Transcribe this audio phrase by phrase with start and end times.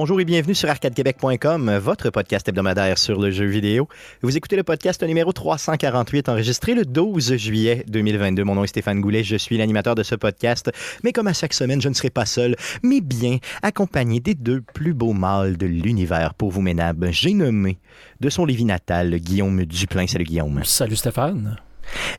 [0.00, 3.88] Bonjour et bienvenue sur arcadequebec.com, votre podcast hebdomadaire sur le jeu vidéo.
[4.22, 8.44] Vous écoutez le podcast numéro 348, enregistré le 12 juillet 2022.
[8.44, 10.70] Mon nom est Stéphane Goulet, je suis l'animateur de ce podcast.
[11.02, 14.60] Mais comme à chaque semaine, je ne serai pas seul, mais bien accompagné des deux
[14.60, 17.08] plus beaux mâles de l'univers pour vous, Ménab.
[17.10, 17.80] J'ai nommé
[18.20, 20.06] de son Lévis natal Guillaume Duplain.
[20.06, 20.60] Salut Guillaume.
[20.62, 21.56] Salut Stéphane.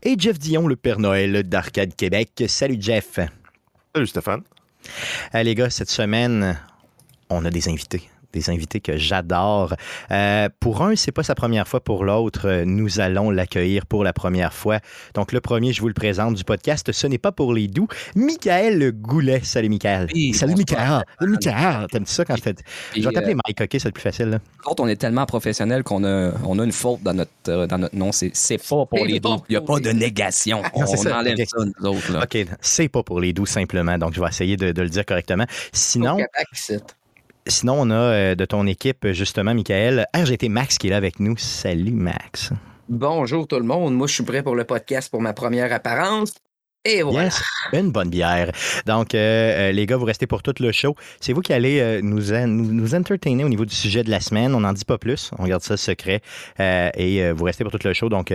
[0.03, 2.43] Et Jeff Dion, le Père Noël d'Arcade Québec.
[2.49, 3.21] Salut Jeff.
[3.95, 4.41] Salut Stéphane.
[5.33, 6.57] Euh, les gars, cette semaine,
[7.29, 9.73] on a des invités des invités que j'adore.
[10.11, 11.79] Euh, pour un, c'est pas sa première fois.
[11.79, 14.79] Pour l'autre, euh, nous allons l'accueillir pour la première fois.
[15.13, 16.91] Donc, le premier, je vous le présente du podcast.
[16.91, 17.87] Ce n'est pas pour les doux.
[18.15, 19.41] Michael Goulet.
[19.43, 20.07] Salut, Michael.
[20.33, 21.03] Salut, Michael.
[21.19, 21.87] Salut, Michael.
[21.91, 22.55] T'aimes-tu ça quand je fais.
[22.95, 23.69] Je vais t'appeler Mike, OK?
[23.71, 24.29] C'est le plus facile.
[24.29, 24.39] Là.
[24.77, 27.95] on est tellement professionnel qu'on a, on a une faute dans notre, euh, dans notre
[27.95, 28.11] nom.
[28.11, 29.37] C'est, c'est pas pour les doux.
[29.49, 30.61] Il n'y a pas de négation.
[30.73, 31.17] on ça.
[31.17, 32.11] enlève ça, nous autres.
[32.11, 32.23] Là.
[32.23, 32.37] OK.
[32.61, 33.97] C'est pas pour les doux, simplement.
[33.97, 35.45] Donc, je vais essayer de, de le dire correctement.
[35.73, 36.17] Sinon.
[37.49, 41.19] Sinon, on a euh, de ton équipe, justement, Michael, RGT Max qui est là avec
[41.19, 41.35] nous.
[41.37, 42.51] Salut, Max.
[42.87, 43.95] Bonjour tout le monde.
[43.95, 46.33] Moi, je suis prêt pour le podcast pour ma première apparence.
[46.85, 47.25] Et voilà.
[47.25, 47.41] Yes,
[47.73, 48.51] une bonne bière.
[48.85, 50.95] Donc, euh, euh, les gars, vous restez pour tout le show.
[51.19, 54.53] C'est vous qui allez nous, nous, nous, entertainer au niveau du sujet de la semaine.
[54.53, 55.31] On n'en dit pas plus.
[55.39, 56.21] On garde ça secret.
[56.59, 58.09] et vous restez pour tout le show.
[58.09, 58.31] Donc,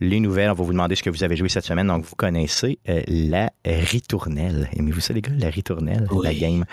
[0.00, 0.50] les nouvelles.
[0.50, 1.86] On va vous demander ce que vous avez joué cette semaine.
[1.86, 4.68] Donc, vous connaissez euh, la ritournelle.
[4.76, 5.32] Aimez-vous ça, les gars?
[5.38, 6.64] La ritournelle, la game.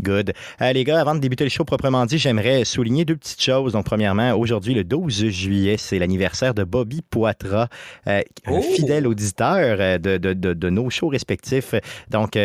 [0.00, 0.32] Good.
[0.60, 3.72] Euh, les gars, avant de débuter le show proprement dit, j'aimerais souligner deux petites choses.
[3.72, 7.68] Donc, premièrement, aujourd'hui, le 12 juillet, c'est l'anniversaire de Bobby Poitras,
[8.06, 8.62] euh, un oh!
[8.62, 11.74] fidèle auditeur de, de, de, nos shows respectifs.
[12.10, 12.38] Donc,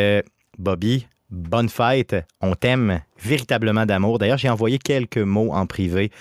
[0.57, 2.15] Bobby, bonne fête.
[2.41, 4.19] On t'aime véritablement d'amour.
[4.19, 6.11] D'ailleurs, j'ai envoyé quelques mots en privé.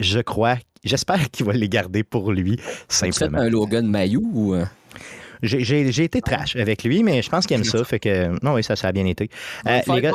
[0.00, 3.38] je crois J'espère qu'il va les garder pour lui, simplement.
[3.38, 4.54] un Logan Mayou ou...
[4.54, 4.66] Euh?
[5.42, 7.82] J'ai été trash avec lui, mais je pense qu'il aime ça.
[7.84, 9.28] Fait que, non, oui, ça, ça a bien été.
[9.66, 10.12] Euh, les gars,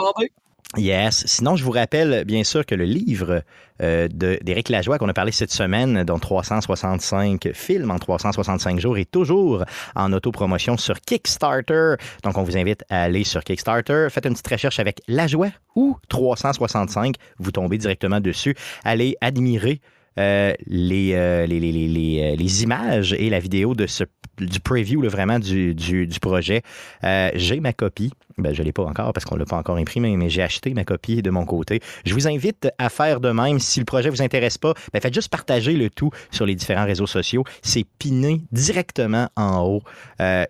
[0.78, 1.26] Yes.
[1.26, 3.42] Sinon, je vous rappelle bien sûr que le livre
[3.82, 9.10] euh, d'Éric Lajoie qu'on a parlé cette semaine, dont 365 films en 365 jours, est
[9.10, 9.66] toujours
[9.96, 11.96] en autopromotion sur Kickstarter.
[12.24, 14.10] Donc, on vous invite à aller sur Kickstarter.
[14.12, 17.16] Faites une petite recherche avec Lajoie ou 365.
[17.40, 18.56] Vous tombez directement dessus.
[18.84, 19.82] Allez admirer
[20.20, 24.04] euh, les, euh, euh, les, images et la vidéo de ce,
[24.40, 26.62] du preview vraiment du, du, projet.
[27.04, 28.12] j'ai ma copie.
[28.38, 30.42] Ben, je ne l'ai pas encore parce qu'on ne l'a pas encore imprimé, mais j'ai
[30.42, 31.82] acheté ma copie de mon côté.
[32.06, 33.60] Je vous invite à faire de même.
[33.60, 36.56] Si le projet ne vous intéresse pas, ben, faites juste partager le tout sur les
[36.56, 37.44] différents réseaux sociaux.
[37.62, 39.82] C'est piné directement en haut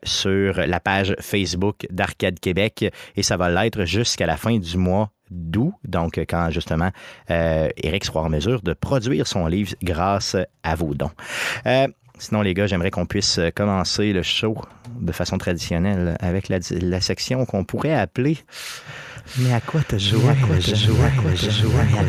[0.03, 2.85] sur la page Facebook d'Arcade Québec
[3.15, 6.89] et ça va l'être jusqu'à la fin du mois d'où, donc quand justement
[7.29, 11.11] euh, Eric sera en mesure de produire son livre grâce à vos dons.
[11.65, 11.87] Euh,
[12.19, 14.57] sinon, les gars, j'aimerais qu'on puisse commencer le show
[14.99, 18.37] de façon traditionnelle avec la, la section qu'on pourrait appeler
[19.37, 20.27] mais à quoi t'as joué?
[20.27, 21.05] À quoi joué?
[21.05, 21.79] À quoi joué?
[21.79, 22.01] À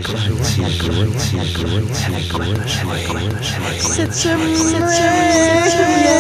[2.33, 2.45] quoi?
[3.79, 6.11] Cette semaine, cette semaine,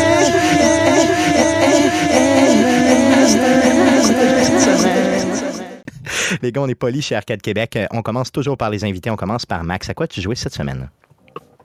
[6.42, 7.76] les gars, on est polis chez Arcade Québec.
[7.76, 9.10] Euh, on commence toujours par les invités.
[9.10, 9.88] On commence par Max.
[9.88, 10.90] À quoi tu jouais cette semaine?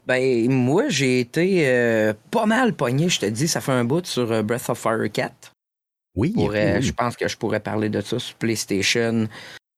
[0.07, 3.47] Ben, moi, j'ai été euh, pas mal pogné, je te dis.
[3.47, 5.51] Ça fait un bout sur euh, Breath of Fire 4.
[6.15, 9.27] Oui, Je pense que je pourrais parler de ça sur PlayStation.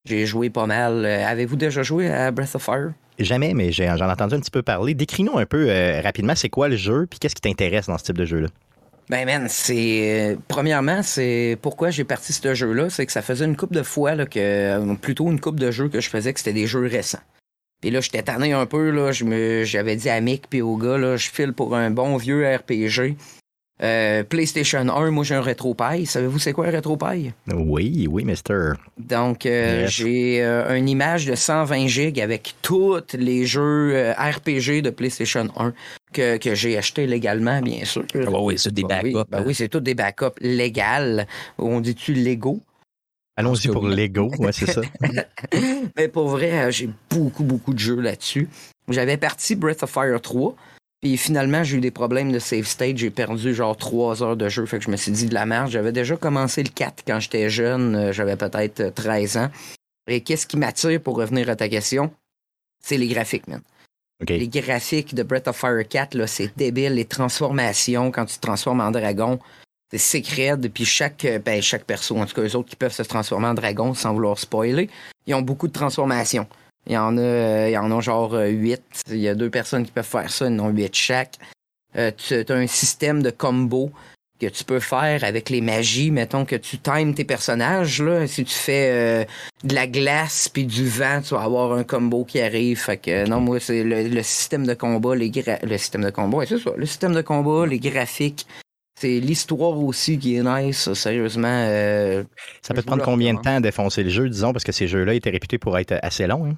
[0.06, 1.06] J'ai joué pas mal.
[1.06, 2.92] Avez-vous déjà joué à Breath of Fire?
[3.18, 4.94] Jamais, mais j'en ai entendu un petit peu parler.
[4.94, 5.68] Décris-nous un peu
[6.04, 8.50] rapidement, c'est quoi le jeu, puis qu'est-ce qui t'intéresse dans ce type de jeu-là?
[9.10, 13.56] Ben man, c'est premièrement, c'est pourquoi j'ai parti ce jeu-là, c'est que ça faisait une
[13.56, 16.54] coupe de fois là, que plutôt une coupe de jeux que je faisais que c'était
[16.54, 17.22] des jeux récents.
[17.82, 21.16] Puis là, j'étais tanné un peu là, j'avais dit à Mick puis au gars là,
[21.18, 23.16] je file pour un bon vieux RPG.
[23.84, 26.08] Euh, PlayStation 1, moi j'ai un RetroPie.
[26.08, 27.32] Savez-vous c'est quoi un RetroPie?
[27.54, 28.72] Oui, oui, Mister.
[28.98, 34.90] Donc euh, j'ai euh, une image de 120 gigs avec tous les jeux RPG de
[34.90, 35.74] PlayStation 1
[36.12, 38.06] que, que j'ai acheté légalement, bien sûr.
[38.16, 39.16] Ah oui, c'est des backups.
[39.16, 41.24] Oui, ben oui c'est tout des backups légaux.
[41.60, 42.62] On dit-tu Lego?
[43.38, 44.82] Allons-y pour Lego, ouais, c'est ça.
[45.96, 48.50] Mais pour vrai, j'ai beaucoup, beaucoup de jeux là-dessus.
[48.90, 50.56] J'avais parti Breath of Fire 3.
[51.02, 52.98] Puis finalement, j'ai eu des problèmes de save state.
[52.98, 54.66] J'ai perdu genre trois heures de jeu.
[54.66, 55.70] Fait que je me suis dit de la merde.
[55.70, 57.96] J'avais déjà commencé le 4 quand j'étais jeune.
[57.96, 59.52] Euh, j'avais peut-être 13 ans.
[60.08, 62.12] Et qu'est-ce qui m'attire pour revenir à ta question?
[62.84, 63.62] C'est les graphiques, man.
[64.28, 66.96] Les graphiques de Breath of Fire 4, là, c'est débile.
[66.96, 69.40] Les transformations, quand tu te transformes en dragon,
[69.92, 70.58] c'est secret.
[70.74, 73.48] Puis chaque, euh, ben, chaque perso, en tout cas, eux autres qui peuvent se transformer
[73.48, 74.90] en dragon sans vouloir spoiler,
[75.26, 76.48] ils ont beaucoup de transformations.
[76.88, 78.74] Il y en a, euh, il y en a genre 8.
[79.10, 81.38] Euh, il y a deux personnes qui peuvent faire ça, ils en ont 8 chaque.
[81.98, 83.92] Euh, tu as un système de combo
[84.40, 86.12] que tu peux faire avec les magies.
[86.12, 88.02] Mettons que tu times tes personnages.
[88.02, 88.28] Là.
[88.28, 89.26] Si tu fais euh,
[89.64, 92.80] de la glace puis du vent, tu vas avoir un combo qui arrive.
[92.80, 95.32] Fait que non, moi, c'est le, système de combat, les
[95.64, 96.72] le système de combat, c'est ça.
[96.76, 98.46] Le système de combat, les graphiques.
[99.00, 101.48] C'est l'histoire aussi qui est nice, sérieusement.
[101.48, 102.24] Euh,
[102.64, 104.88] ça peut te prendre combien de temps à défoncer le jeu, disons, parce que ces
[104.88, 106.48] jeux-là étaient réputés pour être assez longs.
[106.48, 106.56] Hein?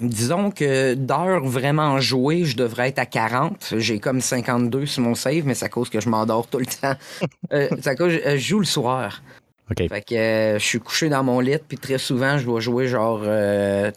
[0.00, 3.74] Disons que d'heures vraiment jouées, je devrais être à 40.
[3.78, 6.66] J'ai comme 52 sur mon save, mais c'est à cause que je m'endors tout le
[6.66, 6.94] temps.
[7.52, 9.22] euh, c'est à cause que je joue le soir.
[9.70, 9.88] OK.
[9.88, 12.86] Fait que euh, je suis couché dans mon lit, puis très souvent, je dois jouer
[12.86, 13.20] genre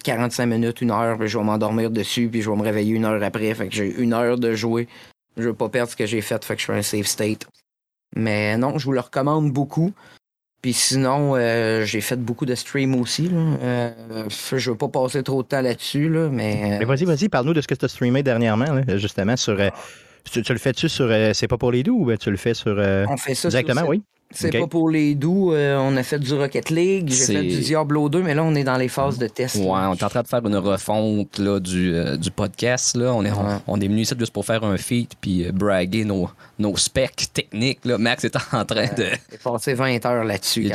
[0.04, 2.94] 45 euh, minutes, une heure, puis je vais m'endormir dessus, puis je vais me réveiller
[2.94, 3.54] une heure après.
[3.54, 4.88] Fait que j'ai une heure de jouer.
[5.36, 7.48] Je veux pas perdre ce que j'ai fait, fait que je fais un save state.
[8.16, 9.94] Mais non, je vous le recommande beaucoup.
[10.62, 13.30] Puis sinon, euh, j'ai fait beaucoup de streams aussi.
[13.30, 13.38] Là.
[13.38, 13.92] Euh,
[14.30, 16.74] je veux pas passer trop de temps là-dessus, là, mais.
[16.74, 19.58] Euh, mais vas-y, vas-y, parle-nous de ce que tu as streamé dernièrement, justement, sur.
[20.32, 22.76] tu, le fais-tu sur C'est pas pour les doux ou tu le fais sur.
[22.78, 24.02] On fait ça Exactement, oui.
[24.32, 25.54] C'est pas pour les doux.
[25.54, 28.56] Euh, on a fait du Rocket League, j'ai fait du Diablo 2, mais là, on
[28.56, 29.56] est dans les phases de test.
[29.56, 32.98] Ouais, on est en train de faire une refonte là, du, euh, du podcast.
[32.98, 33.14] Là.
[33.14, 33.32] On est,
[33.68, 36.30] on, est venu ici juste pour faire un feat puis euh, braguer nos,
[36.60, 37.86] nos specs techniques.
[37.86, 37.98] Là.
[37.98, 39.06] Max est en train de.
[39.32, 40.70] J'ai passé 20 heures là-dessus.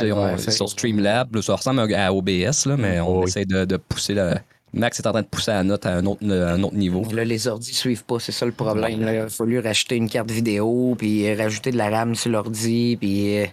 [0.49, 1.39] sur Streamlab.
[1.41, 4.41] ça ressemble à OBS, là, mais on essaie de, de pousser la
[4.73, 7.05] Max est en train de pousser la note à un autre, un autre niveau.
[7.13, 9.01] Là, les ordi suivent pas, c'est ça le problème.
[9.01, 13.37] Il a fallu racheter une carte vidéo, puis rajouter de la RAM sur l'ordi, puis
[13.37, 13.45] euh,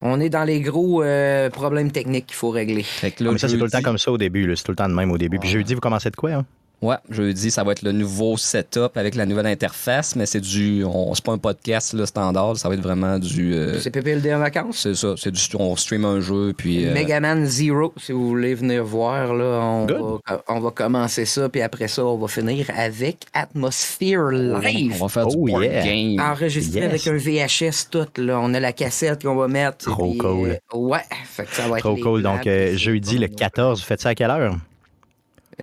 [0.00, 2.84] on est dans les gros euh, problèmes techniques qu'il faut régler.
[3.20, 4.52] Là, ça, c'est tout le temps comme ça au début.
[4.56, 5.38] C'est tout le temps de même au début.
[5.38, 6.32] Puis jeudi, vous commencez de quoi?
[6.32, 6.46] Hein?
[6.82, 10.82] Ouais, jeudi, ça va être le nouveau setup avec la nouvelle interface, mais c'est du.
[10.84, 13.54] On, c'est pas un podcast le standard, ça va être vraiment du.
[13.54, 14.78] Euh, c'est PPLD en vacances?
[14.78, 15.40] C'est ça, c'est du.
[15.60, 16.84] On stream un jeu, puis.
[16.84, 21.48] Euh, Megaman Zero, si vous voulez venir voir, là, on, va, on va commencer ça,
[21.48, 24.94] puis après ça, on va finir avec Atmosphere Live.
[25.00, 26.18] On va faire du oh, game.
[26.18, 28.40] Enregistré avec un VHS tout, là.
[28.40, 29.78] On a la cassette qu'on va mettre.
[29.78, 30.58] Trop cool.
[30.74, 31.84] Euh, ouais, fait que ça va être.
[31.84, 32.22] Trop cool.
[32.24, 32.42] Donc,
[32.74, 34.56] jeudi le 14, vous faites ça à quelle heure?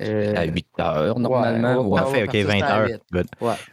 [0.02, 1.90] Euh, à 8 heures, normalement.
[1.96, 2.88] Parfait, OK, 20 heures.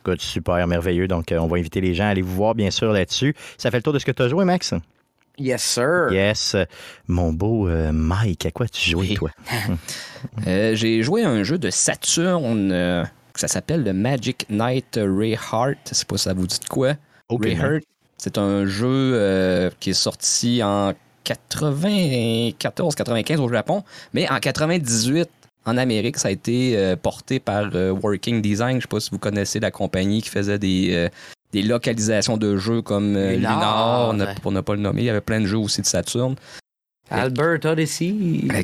[0.05, 0.21] Good.
[0.21, 1.09] super, merveilleux.
[1.09, 3.35] Donc, euh, on va inviter les gens à aller vous voir, bien sûr, là-dessus.
[3.59, 4.75] Ça fait le tour de ce que tu as joué, Max?
[5.39, 6.09] Yes, sir.
[6.11, 6.57] Yes.
[7.07, 9.31] Mon beau euh, Mike, à quoi tu jouais, toi?
[10.47, 13.07] J'ai joué à un jeu de Saturn.
[13.35, 15.79] ça s'appelle le Magic Knight Ray Heart.
[15.91, 16.95] Je sais pas si ça vous dit de quoi.
[17.29, 17.85] Ray Heart,
[18.17, 20.95] c'est un jeu qui est sorti en
[21.27, 23.83] 94-95 au Japon,
[24.15, 25.29] mais en 98
[25.67, 28.73] en Amérique, ça a été euh, porté par euh, Working Design.
[28.73, 31.09] Je ne sais pas si vous connaissez la compagnie qui faisait des, euh,
[31.53, 35.03] des localisations de jeux comme Lunar, pour ne pas le nommer.
[35.03, 36.37] Il y avait plein de jeux aussi de Saturn.
[37.09, 38.15] Albert Odyssey.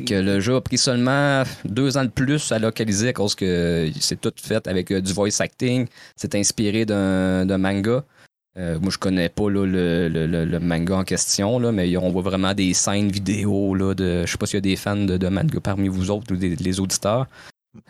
[0.05, 3.89] que le jeu a pris seulement deux ans de plus à localiser à cause que
[4.01, 5.87] c'est tout fait avec du voice acting.
[6.17, 8.03] C'est inspiré d'un manga.
[8.57, 13.09] Euh, moi, je connais pas le, manga en question, mais on voit vraiment des scènes
[13.09, 13.73] vidéo.
[13.73, 16.33] Là, de, je sais pas s'il y a des fans de, manga parmi vous autres
[16.33, 17.27] ou des, les auditeurs.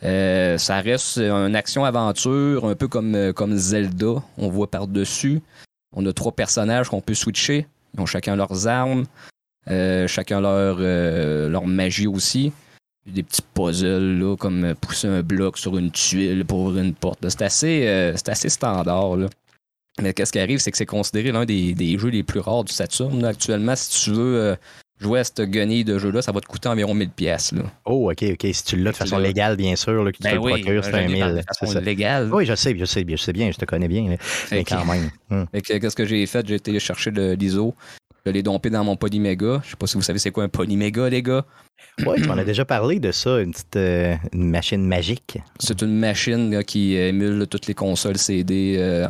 [0.04, 4.24] Euh, ça reste une action-aventure, un peu comme, euh, comme Zelda.
[4.38, 5.42] On voit par-dessus.
[5.94, 7.68] On a trois personnages qu'on peut switcher.
[7.93, 9.05] Ils ont chacun leurs armes,
[9.67, 12.53] chacun leur, magie aussi.
[13.05, 17.27] Des petits puzzles, comme pousser un bloc sur une tuile pour ouvrir une porte.
[17.27, 19.17] C'est assez, standard.
[20.02, 22.74] Mais qu'est-ce qui arrive, c'est que c'est considéré l'un des, jeux les plus rares du
[22.74, 23.24] Saturn.
[23.26, 24.56] Actuellement, si tu veux euh,
[25.00, 27.54] jouer à cette guenille de jeu-là, ça va te coûter environ 1000 pièces.
[27.86, 28.48] Oh, OK, OK.
[28.52, 30.96] Si tu l'as de façon légale, bien sûr, que tu ben te le procures, c'est
[30.96, 31.36] un 1000.
[31.36, 32.34] De façon légale.
[32.34, 34.16] Oui, je sais, je sais, je sais bien, je te connais bien.
[34.52, 35.12] Mais quand même.
[35.30, 35.46] Hmm.
[35.62, 36.48] Qu'est-ce que j'ai fait?
[36.48, 37.76] J'ai été chercher l'ISO.
[38.26, 39.62] Je l'ai dompé dans mon Polyméga.
[39.64, 41.46] Je sais pas si vous savez c'est quoi un Polyméga, les gars.
[42.08, 45.38] Oui, tu m'en as déjà parlé de ça, une petite euh, machine magique.
[45.60, 49.08] C'est une machine qui émule toutes les consoles CD euh,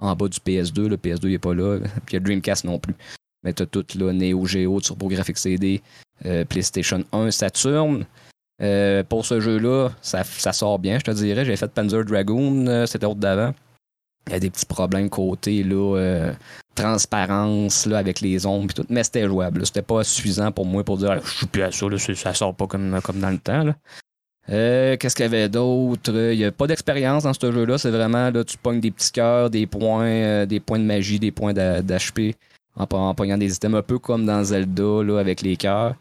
[0.00, 0.86] en bas du PS2.
[0.86, 1.78] Le PS2 n'est pas là.
[2.06, 2.94] Puis le Dreamcast non plus.
[3.44, 5.80] Mais tu as tout là, Neo Geo, TurboGrafx CD,
[6.26, 8.04] euh, PlayStation 1, Saturn.
[8.60, 11.44] Euh, pour ce jeu-là, ça, sort bien, je te dirais.
[11.44, 13.54] J'ai fait Panzer Dragoon, euh, c'était autre d'avant.
[14.26, 16.32] Il y a des petits problèmes côté là,
[16.74, 19.64] transparence là, avec les ombres et tout, mais c'était jouable.
[19.64, 22.54] C'était pas suffisant pour moi pour dire je suis plus à ça, là, ça sort
[22.54, 23.72] pas comme, comme dans le temps.
[24.50, 26.10] Euh, qu'est-ce qu'il y avait d'autre?
[26.10, 27.78] Il n'y a pas d'expérience dans ce jeu-là.
[27.78, 31.18] C'est vraiment, là, tu pognes des petits cœurs, des points, euh, des points de magie,
[31.18, 32.34] des points d'HP
[32.76, 35.94] en, en pognant des items un peu comme dans Zelda là, avec les cœurs.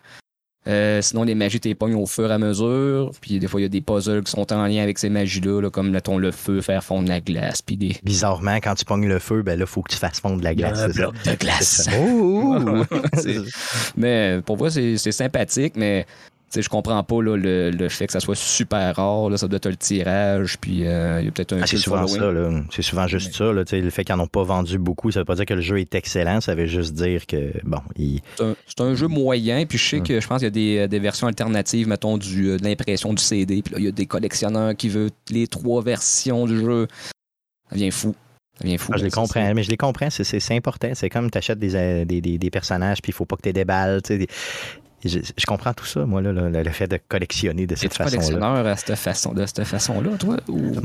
[0.67, 3.11] Euh, sinon, les magies, tu les pognes au fur et à mesure.
[3.21, 5.69] Puis des fois, il y a des puzzles qui sont en lien avec ces magies-là,
[5.69, 7.61] comme mettons, le feu, faire fondre la glace.
[7.61, 7.95] Puis des...
[8.03, 10.53] Bizarrement, quand tu pognes le feu, ben là, il faut que tu fasses fondre la
[10.53, 10.79] glace.
[10.79, 11.89] Un bloc de glace.
[11.97, 12.83] oh!
[13.97, 16.05] mais pour moi, c'est sympathique, mais
[16.49, 19.29] sais, je comprends pas là, le, le, fait que ça soit super rare.
[19.29, 21.77] Là, ça doit être le tirage, puis euh, il y a peut-être un ah, C'est
[21.77, 22.31] souvent ça.
[22.71, 23.51] C'est souvent juste ça.
[23.51, 25.61] Là, le fait qu'ils n'en ont pas vendu beaucoup, ça veut pas dire que le
[25.61, 26.41] jeu est excellent.
[26.41, 28.21] Ça veut juste dire que, bon, il...
[28.65, 30.87] C'est un, jeu moyen, puis je sais que je pense qu'il y a des, euh,
[30.87, 33.91] des, versions alternatives, mettons, du, euh, de l'impression du CD, puis là, il y a
[33.91, 36.87] des collectionneurs qui veulent les trois versions du jeu.
[37.69, 38.15] Ça devient fou.
[38.57, 38.91] Ça devient fou.
[38.93, 40.89] Ah, je les comprends, mais je les comprends, c'est important.
[40.93, 43.53] C'est comme tu achètes des, des, des, personnages, puis il faut pas que tu aies
[43.53, 44.01] des balles.
[45.05, 48.17] Je, je, comprends tout ça, moi, là, le, fait de collectionner de cette façon-là.
[48.17, 50.37] collectionneur à cette façon, de cette façon-là, toi?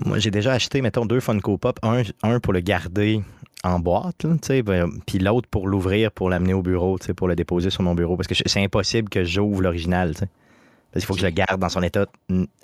[0.04, 1.78] Moi, j'ai déjà acheté, mettons, deux Funko Pop.
[1.83, 3.23] Un, un pour le garder
[3.64, 4.26] en boîte,
[4.64, 8.16] ben, puis l'autre pour l'ouvrir, pour l'amener au bureau, pour le déposer sur mon bureau.
[8.16, 10.12] Parce que c'est impossible que j'ouvre l'original.
[10.14, 10.28] Parce
[10.95, 12.07] qu'il faut que je le garde dans son état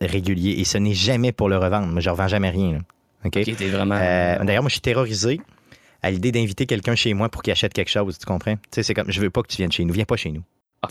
[0.00, 0.56] régulier.
[0.58, 1.86] Et ce n'est jamais pour le revendre.
[1.86, 2.80] Moi, je ne revends jamais rien.
[3.24, 3.94] vraiment...
[3.98, 5.40] Euh, d'ailleurs, moi, je suis terrorisé
[6.02, 8.18] à l'idée d'inviter quelqu'un chez moi pour qu'il achète quelque chose.
[8.18, 8.56] Tu comprends?
[8.70, 9.94] C'est comme, je veux pas que tu viennes chez nous.
[9.94, 10.42] Viens pas chez nous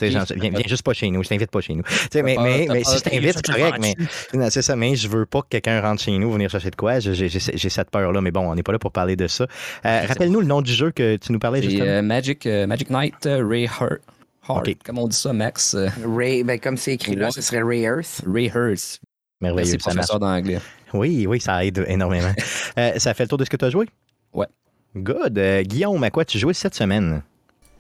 [0.02, 0.24] viens,
[0.68, 1.84] juste pas chez nous, je t'invite pas chez nous.
[2.16, 5.42] mais, mais, mais si je t'invite, c'est correct, mais c'est ça, mais je veux pas
[5.42, 7.00] que quelqu'un rentre chez nous, venir chercher de quoi.
[7.00, 7.30] J'ai
[7.70, 9.46] cette peur-là, mais bon, on n'est pas là pour parler de ça.
[9.86, 11.86] Euh, rappelle-nous le nom du jeu que tu nous parlais justement.
[11.86, 14.02] Euh, Magic, euh, Magic Knight Ray Heart.
[14.50, 14.84] Heart.
[14.86, 15.76] Comme on dit ça, Max.
[16.06, 18.22] Ray, ben, comme c'est écrit là, ce serait Ray Earth.
[18.26, 19.00] Ray Earth.
[19.42, 19.72] Merveilleux.
[19.72, 20.60] C'est professeur d'anglais.
[20.94, 22.34] Oui, oui, ça aide énormément.
[22.98, 23.88] ça fait le tour de ce que tu as joué?
[24.34, 24.48] Ouais.
[24.96, 25.40] Good.
[25.64, 27.22] Guillaume, à quoi tu jouais cette semaine?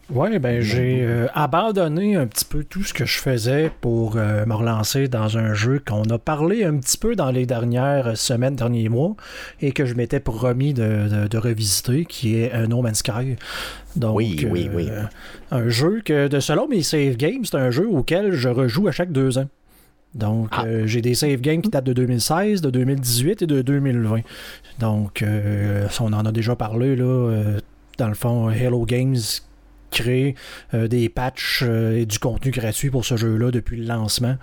[0.09, 4.45] Oui, ben j'ai euh, abandonné un petit peu tout ce que je faisais pour euh,
[4.45, 8.55] me relancer dans un jeu qu'on a parlé un petit peu dans les dernières semaines,
[8.55, 9.17] derniers mois,
[9.59, 13.35] et que je m'étais promis de, de, revisiter, qui est No Man's Sky.
[13.97, 14.87] Donc, oui, oui, oui.
[14.89, 15.03] Euh,
[15.51, 18.93] un jeu que, de selon mes save games, c'est un jeu auquel je rejoue à
[18.93, 19.49] chaque deux ans.
[20.15, 20.63] Donc, ah.
[20.85, 24.21] j'ai des save games qui datent de 2016, de 2018 et de 2020.
[24.79, 25.21] Donc,
[25.99, 27.43] on en a déjà parlé, là,
[27.97, 29.17] dans le fond, Hello Games
[29.91, 30.35] créer
[30.73, 34.35] euh, des patchs euh, et du contenu gratuit pour ce jeu-là depuis le lancement.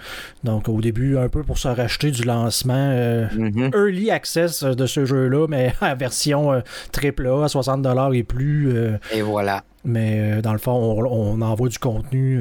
[0.42, 3.74] Donc au début, un peu pour se racheter du lancement euh, mm-hmm.
[3.74, 8.74] Early Access de ce jeu-là, mais à version triple A, à 60$ et plus.
[9.12, 9.64] et voilà.
[9.86, 12.40] Mais dans le fond, on, envoie du contenu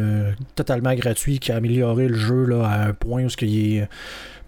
[0.55, 3.87] totalement gratuit qui a amélioré le jeu là, à un point où ce qu'il est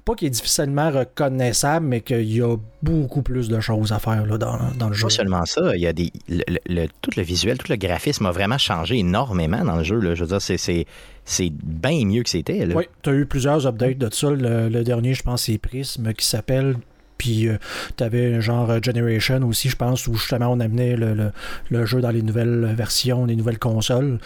[0.06, 4.26] pas qu'il est difficilement reconnaissable, mais qu'il y a beaucoup plus de choses à faire
[4.26, 5.08] là, dans, dans, le jeu.
[5.08, 8.32] Pas seulement ça, il y a des, le, tout le visuel, tout le graphisme a
[8.32, 10.00] vraiment changé énormément dans le jeu.
[10.00, 10.14] Là.
[10.14, 10.86] Je veux dire, c'est, c'est,
[11.26, 12.66] c'est bien mieux que c'était.
[12.74, 14.30] Oui, tu as eu plusieurs updates de ça.
[14.30, 16.76] Le, le dernier, je pense, c'est Prism qui s'appelle
[17.18, 17.58] puis euh,
[17.98, 22.12] tu avais genre euh, Generation aussi, je pense, où justement on amenait le, jeu dans
[22.12, 24.20] les nouvelles versions, les nouvelles consoles.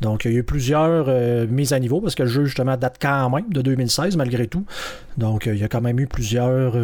[0.00, 2.76] Donc il y a eu plusieurs euh, mises à niveau parce que le jeu justement
[2.76, 4.64] date quand même de 2016 malgré tout.
[5.16, 6.76] Donc il y a quand même eu plusieurs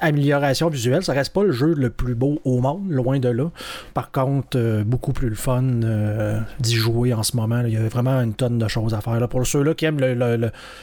[0.00, 1.02] amélioration visuelle.
[1.02, 3.50] Ça reste pas le jeu le plus beau au monde, loin de là.
[3.92, 7.62] Par contre, euh, beaucoup plus le fun euh, d'y jouer en ce moment.
[7.66, 9.20] Il y a vraiment une tonne de choses à faire.
[9.20, 9.28] Là.
[9.28, 10.00] Pour ceux-là qui aiment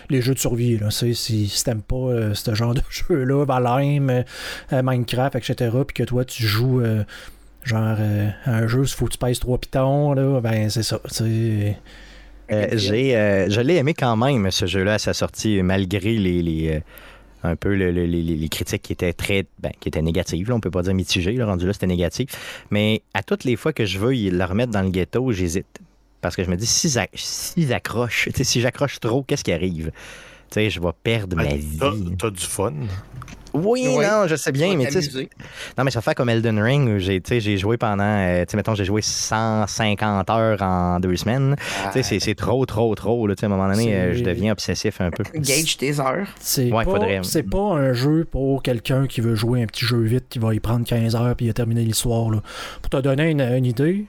[0.09, 0.91] les jeux de survie, là.
[0.91, 4.23] si, si t'aimes pas euh, ce genre de jeu-là, Valheim,
[4.71, 6.81] Minecraft, etc., puis que toi tu joues
[7.63, 7.97] genre
[8.45, 10.99] un jeu, il faut que tu pèses trois pitons, là, ben c'est ça.
[11.09, 11.77] j'ai,
[12.49, 16.81] je l'ai aimé quand même, ce jeu-là, à sa sortie, malgré les,
[17.43, 20.49] un peu les, critiques qui étaient très ben, qui étaient négatives.
[20.49, 22.65] Là, on peut pas dire mitigées, le rendu là, c'était négatif.
[22.69, 25.79] Mais à toutes les fois que je veux le remettre dans le ghetto, j'hésite.
[26.21, 29.91] Parce que je me dis, si, si j'accroche, si j'accroche trop, qu'est-ce qui arrive?
[30.53, 31.79] je vais perdre ma vie.
[32.17, 32.73] T'as du fun.
[33.53, 35.29] Oui, non, je sais bien, mais tu sais.
[35.77, 38.57] Non, mais ça fait comme Elden Ring où j'ai, j'ai joué pendant, euh, tu sais,
[38.57, 41.55] mettons, j'ai joué 150 heures en deux semaines.
[41.93, 43.27] tu sais, c'est trop, trop, trop.
[43.27, 45.23] Là, à un moment donné, euh, je deviens obsessif un peu.
[45.35, 46.27] Gage tes heures.
[46.39, 46.99] C'est ouais, pas,
[47.51, 50.59] pas un jeu pour quelqu'un qui veut jouer un petit jeu vite, qui va y
[50.59, 52.29] prendre 15 heures puis il a terminé l'histoire.
[52.81, 54.05] Pour te donner une, une idée,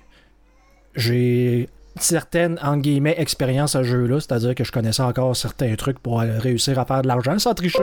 [0.95, 6.21] j'ai certaines, en guillemets, expériences à jeu-là, c'est-à-dire que je connaissais encore certains trucs pour
[6.21, 7.83] réussir à faire de l'argent sans tricher,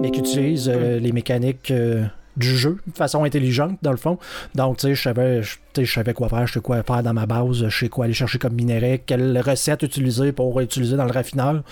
[0.00, 2.04] mais qui utilisent euh, les mécaniques euh,
[2.36, 4.18] du jeu de façon intelligente, dans le fond.
[4.54, 7.26] Donc, tu sais, je savais, je savais quoi faire, je sais quoi faire dans ma
[7.26, 11.12] base, je sais quoi aller chercher comme minerai, quelle recette utiliser pour utiliser dans le
[11.12, 11.62] raffineur.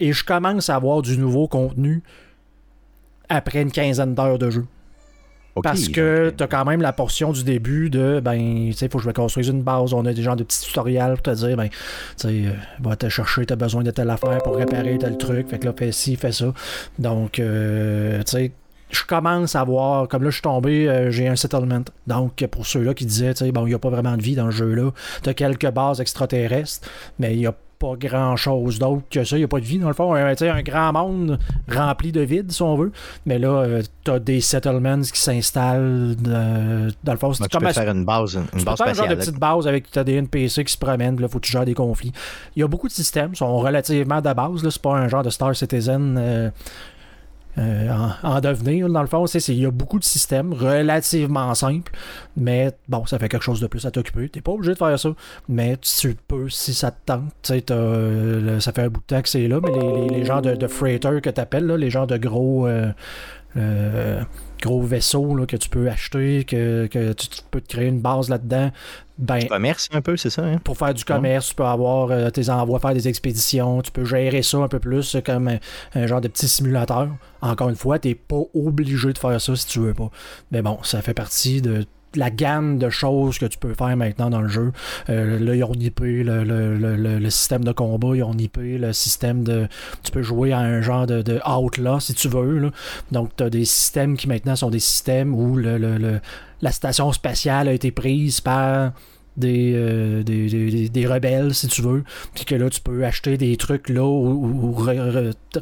[0.00, 2.02] Et je commence à avoir du nouveau contenu
[3.28, 4.64] après une quinzaine d'heures de jeu
[5.62, 8.98] parce que tu as quand même la portion du début de, ben, tu sais, faut
[8.98, 9.92] que je me construise une base.
[9.92, 11.76] On a des genres de petits tutoriels pour te dire, ben, tu
[12.16, 15.48] sais, euh, va te chercher, tu as besoin de telle affaire pour réparer tel truc.
[15.48, 16.52] Fait que là, fais ci, fais ça.
[16.98, 18.52] Donc, euh, tu sais,
[18.90, 21.82] je commence à voir, comme là, je suis tombé, euh, j'ai un settlement.
[22.06, 24.34] Donc, pour ceux-là qui disaient, tu sais, bon, il n'y a pas vraiment de vie
[24.34, 24.90] dans le jeu-là.
[25.22, 26.88] Tu as quelques bases extraterrestres,
[27.18, 29.36] mais il n'y a pas grand chose d'autre que ça.
[29.36, 30.14] Il n'y a pas de vie, dans le fond.
[30.14, 32.92] Un, un grand monde rempli de vide, si on veut.
[33.26, 37.32] Mais là, euh, tu as des settlements qui s'installent dans le fond.
[37.32, 38.88] C'est comme faire une base, une base spatiale.
[38.88, 41.20] un genre de petite base avec as des NPC qui se promènent.
[41.20, 42.12] Là, faut que tu gères des conflits.
[42.56, 44.68] Il y a beaucoup de systèmes, sont relativement de base.
[44.68, 46.52] C'est pas un genre de Star Citizen.
[47.58, 47.88] Euh,
[48.22, 49.24] en, devenir, dans le fond.
[49.24, 51.92] Il y a beaucoup de systèmes relativement simples,
[52.36, 54.28] mais bon, ça fait quelque chose de plus à t'occuper.
[54.28, 55.10] T'es pas obligé de faire ça,
[55.48, 57.32] mais tu peux si ça te tente.
[58.60, 61.20] ça fait un bout de temps que c'est là, mais les, les, gens de, freighter
[61.20, 62.66] que tu appelles, les gens de gros.
[62.66, 62.92] Euh,
[63.56, 64.22] euh,
[64.62, 68.70] gros vaisseaux là, que tu peux acheter, que, tu, peux te créer une base là-dedans.
[69.18, 70.44] Ben, commerce un peu, c'est ça?
[70.44, 70.58] Hein?
[70.62, 74.04] Pour faire du commerce, tu peux avoir euh, tes envois, faire des expéditions, tu peux
[74.04, 75.58] gérer ça un peu plus comme
[75.94, 77.08] un, genre de petit simulateur.
[77.40, 80.10] Encore une fois, tu n'es pas obligé de faire ça si tu veux pas.
[80.52, 81.84] Mais bon, ça fait partie de
[82.14, 84.72] la gamme de choses que tu peux faire maintenant dans le jeu.
[85.08, 89.44] Euh, là, ils ont nippé le, le, système de combat, ils ont nippé le système
[89.44, 89.68] de.
[90.02, 92.70] Tu peux jouer à un genre de, de outlaw si tu veux.
[93.12, 96.20] Donc, tu as des systèmes qui maintenant sont des systèmes où le,
[96.60, 98.92] la station spatiale a été prise par
[99.44, 102.02] euh, des, des, des, rebelles, si tu veux,
[102.34, 104.74] puis que là, tu peux acheter des trucs là ou,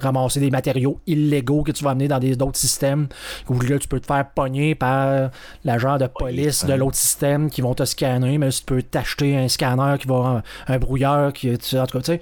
[0.00, 3.08] ramasser des matériaux illégaux que tu vas amener dans d'autres systèmes,
[3.48, 5.30] où là, tu peux te faire pogner par
[5.64, 9.48] l'agent de police de l'autre système qui vont te scanner, mais tu peux t'acheter un
[9.48, 12.20] scanner qui va un brouilleur qui en tout cas, tu sais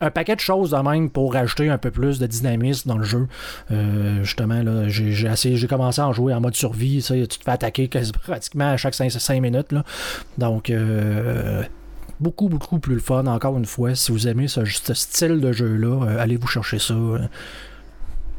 [0.00, 3.04] un paquet de choses de même pour rajouter un peu plus de dynamisme dans le
[3.04, 3.28] jeu.
[3.70, 7.02] Euh, justement, là, j'ai, j'ai commencé à en jouer en mode survie.
[7.02, 7.88] Tu te fais attaquer
[8.22, 9.72] pratiquement à chaque 5, minutes.
[9.72, 9.84] Là.
[10.38, 11.62] Donc, euh,
[12.20, 13.26] beaucoup, beaucoup plus le fun.
[13.26, 16.94] Encore une fois, si vous aimez ce, style de jeu-là, euh, allez vous chercher ça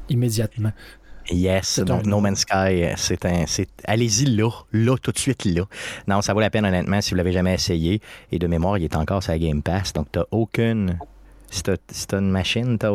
[0.10, 0.72] immédiatement.
[1.32, 3.46] Yes, donc No Man's Sky, c'est un.
[3.84, 5.62] Allez-y là, là, tout de suite là.
[6.08, 8.02] Non, ça vaut la peine honnêtement si vous l'avez jamais essayé.
[8.32, 10.98] Et de mémoire, il est encore sur la Game Pass, donc t'as aucune
[11.52, 11.64] si
[12.08, 12.92] t'as une machine, t'as,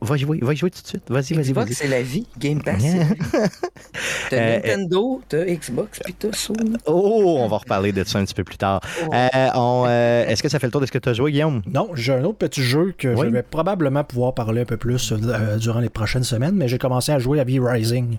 [0.00, 1.02] va, jouer, va jouer tout de suite.
[1.08, 1.74] Vas-y, vas-y, vas-y.
[1.74, 2.26] c'est la vie.
[2.38, 2.82] Game Pass,
[4.30, 6.76] T'as euh, Nintendo, t'as Xbox, puis t'as Sony.
[6.86, 8.80] Oh, on va reparler de ça un petit peu plus tard.
[9.02, 9.14] Oh.
[9.14, 11.62] Euh, euh, est-ce que ça fait le tour de ce que tu as joué, Guillaume?
[11.66, 15.12] Non, j'ai un autre petit jeu que je vais probablement pouvoir parler un peu plus
[15.58, 18.18] durant les prochaines semaines, mais j'ai commencé à jouer à V-Rising.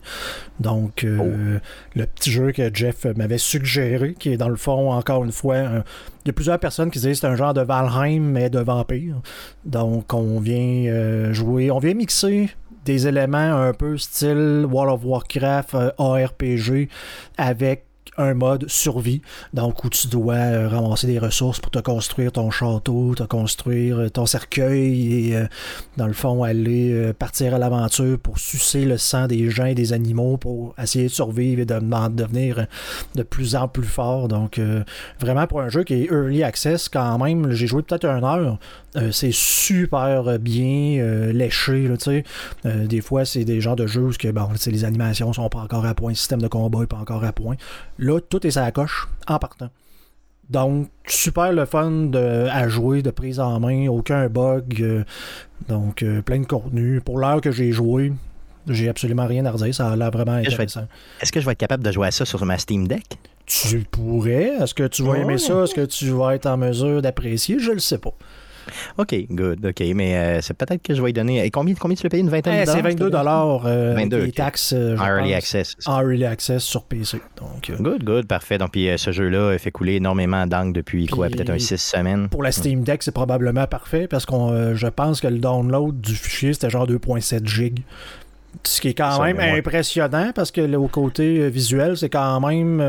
[0.60, 1.24] Donc, oh.
[1.96, 5.58] le petit jeu que Jeff m'avait suggéré, qui est dans le fond, encore une fois,
[5.58, 5.84] un,
[6.24, 8.60] il y a plusieurs personnes qui disent que c'est un genre de Valheim, mais de
[8.60, 9.15] vampire.
[9.65, 12.50] Donc, on vient euh, jouer, on vient mixer
[12.86, 16.89] des éléments un peu style World of Warcraft, euh, ARPG,
[17.38, 17.86] avec
[18.17, 19.22] un mode survie,
[19.54, 24.12] donc où tu dois euh, ramasser des ressources pour te construire ton château, te construire
[24.12, 25.44] ton cercueil et
[25.96, 29.94] dans le fond aller partir à l'aventure pour sucer le sang des gens et des
[29.94, 32.67] animaux pour essayer de survivre et de, devenir
[33.15, 34.28] de plus en plus fort.
[34.28, 34.60] Donc
[35.20, 38.60] vraiment pour un jeu qui est early access quand même, j'ai joué peut-être une heure.
[39.12, 41.89] C'est super bien léché.
[42.65, 45.86] des fois, c'est des genres de jeux où que, bon, les animations sont pas encore
[45.86, 47.56] à point, le système de combat n'est pas encore à point.
[47.97, 49.69] Là, tout est à coche en partant.
[50.51, 54.82] Donc, super le fun de, à jouer, de prise en main, aucun bug.
[54.82, 55.04] Euh,
[55.69, 56.99] donc, euh, plein de contenu.
[56.99, 58.12] Pour l'heure que j'ai joué,
[58.67, 59.73] j'ai absolument rien à redire.
[59.73, 60.88] Ça a l'air vraiment intéressant.
[61.21, 63.17] Est-ce que je vais être capable de jouer à ça sur ma Steam Deck?
[63.45, 64.58] Tu pourrais.
[64.62, 65.63] Est-ce que tu vas aimer ça?
[65.63, 67.58] Est-ce que tu vas être en mesure d'apprécier?
[67.58, 68.13] Je le sais pas.
[68.97, 69.65] OK, good.
[69.65, 71.45] OK, mais euh, c'est peut-être que je vais y donner.
[71.45, 72.21] Et combien, combien tu l'as payé?
[72.21, 73.60] Une vingtaine de dollars C'est 22 dollars.
[73.62, 74.74] 22 les taxes.
[74.76, 75.76] Euh, early access.
[75.88, 77.21] early access sur PC.
[77.38, 78.58] Donc, euh, Good, good, parfait.
[78.58, 82.30] Donc, puis ce jeu-là fait couler énormément d'encre depuis quoi Peut-être un 6 semaines.
[82.30, 86.15] Pour la Steam Deck, c'est probablement parfait parce que je pense que le download du
[86.15, 87.84] fichier, c'était genre 2,7 gigs.
[88.63, 92.84] Ce qui est quand même impressionnant parce que au côté visuel, c'est quand même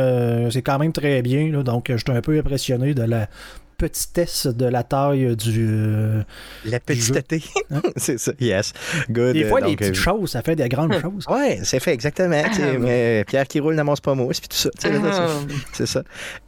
[0.50, 1.62] c'est quand même très bien.
[1.62, 3.28] donc, je suis un peu impressionné de la
[3.76, 5.66] petitesse de la taille du.
[5.68, 6.22] Euh,
[6.64, 7.42] la petiteté.
[7.70, 7.82] Hein?
[7.96, 8.72] c'est ça, yes.
[9.11, 9.35] Good.
[9.35, 11.26] Des fois, des petites euh, choses, ça fait des grandes choses.
[11.28, 12.42] Oui, c'est fait, exactement.
[12.44, 14.70] Ah, mais Pierre qui roule n'amorce pas mousse, puis tout ça.
[14.85, 15.28] Ah.
[15.72, 16.02] C'est ça.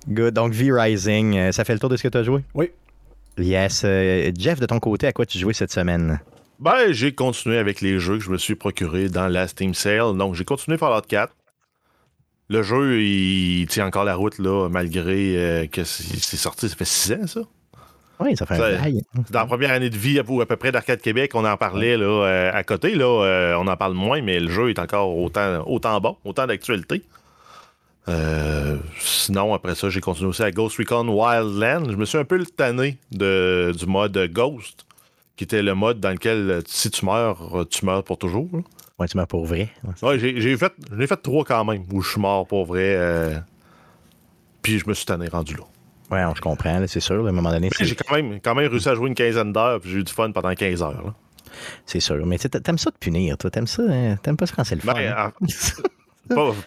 [0.09, 0.35] Good.
[0.35, 2.43] Donc, V-Rising, euh, ça fait le tour de ce que tu as joué?
[2.55, 2.71] Oui.
[3.39, 3.85] Yes.
[4.39, 6.21] Jeff, de ton côté, à quoi tu jouais cette semaine?
[6.61, 10.17] Ben, j'ai continué avec les jeux que je me suis procuré dans la Steam Sale.
[10.17, 11.35] Donc, j'ai continué Fallout 4.
[12.51, 16.85] Le jeu, il tient encore la route, là, malgré euh, que c'est sorti, ça fait
[16.85, 17.41] six ans, ça?
[18.21, 19.03] Oui, ça fait un bail.
[19.31, 22.05] Dans la première année de vie, à peu près d'Arcade Québec, on en parlait là,
[22.05, 22.95] euh, à côté.
[22.95, 26.47] Là, euh, on en parle moins, mais le jeu est encore autant, autant bon, autant
[26.47, 27.03] d'actualité.
[29.01, 31.91] sinon, après ça, j'ai continué aussi à Ghost Recon Wildland.
[31.91, 34.87] Je me suis un peu tanné de, du mode Ghost,
[35.37, 38.51] qui était le mode dans lequel, si tu meurs, tu meurs pour toujours.
[38.99, 39.71] Ouais, tu meurs pour vrai.
[40.03, 40.73] Ouais, j'ai fait,
[41.07, 42.95] fait trois quand même, où je suis mort pour vrai.
[42.97, 43.39] Euh,
[44.63, 45.65] puis je me suis tanné rendu là.
[46.11, 47.27] Ouais, je comprends, c'est sûr.
[47.27, 49.81] À un moment donné, j'ai quand même, quand même réussi à jouer une quinzaine d'heures,
[49.81, 51.15] puis j'ai eu du fun pendant 15 heures.
[51.87, 52.25] C'est sûr.
[52.27, 53.51] Mais t'aimes ça de punir, toi.
[53.51, 54.17] T'aimes ça, hein?
[54.23, 54.95] t'aimes pas ça quand c'est le fun.
[54.95, 55.33] Ben, hein?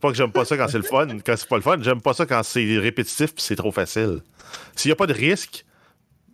[0.02, 1.08] pas, que j'aime pas ça quand c'est le fun.
[1.26, 4.22] Quand c'est pas le fun, j'aime pas ça quand c'est répétitif puis c'est trop facile.
[4.76, 5.66] S'il n'y a pas de risque,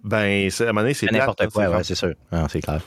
[0.04, 2.14] ben, à un moment donné, c'est n'importe quoi, ouais, c'est sûr.
[2.50, 2.82] c'est clair.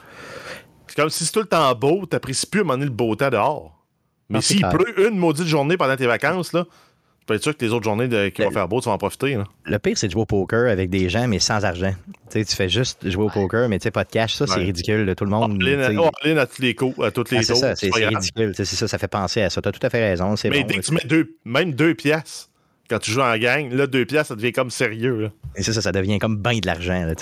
[0.96, 2.90] C'est comme si c'est tout le temps beau, t'apprécies plus à un moment donné le
[2.90, 3.84] beau temps dehors.
[4.30, 7.62] Mais s'il pleut une maudite journée pendant tes vacances, là, tu peux être sûr que
[7.62, 9.36] les autres journées de, qui vont faire beau, tu vas en profiter.
[9.64, 11.94] Le pire, c'est de jouer au poker avec des gens, mais sans argent.
[12.32, 14.36] tu fais juste jouer au poker, mais tu sais, pas de cash.
[14.36, 15.14] Ça, c'est ridicule.
[15.14, 15.62] Tout le monde.
[15.62, 18.52] All-in à tous les coups, à toutes les ah, C'est ça, c'est ridicule.
[18.54, 19.60] C'est ça, ça fait penser à ça.
[19.60, 20.34] Tu as tout à fait raison.
[20.44, 22.48] Mais dès que tu mets deux, même deux pièces,
[22.88, 25.30] quand tu joues en gang, là, deux pièces, ça devient comme sérieux.
[25.56, 27.12] Et ça, ça devient comme bien de l'argent.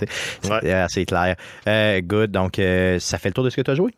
[0.89, 1.37] C'est clair.
[1.67, 2.31] Euh, good.
[2.31, 3.93] Donc, euh, ça fait le tour de ce que tu as joué?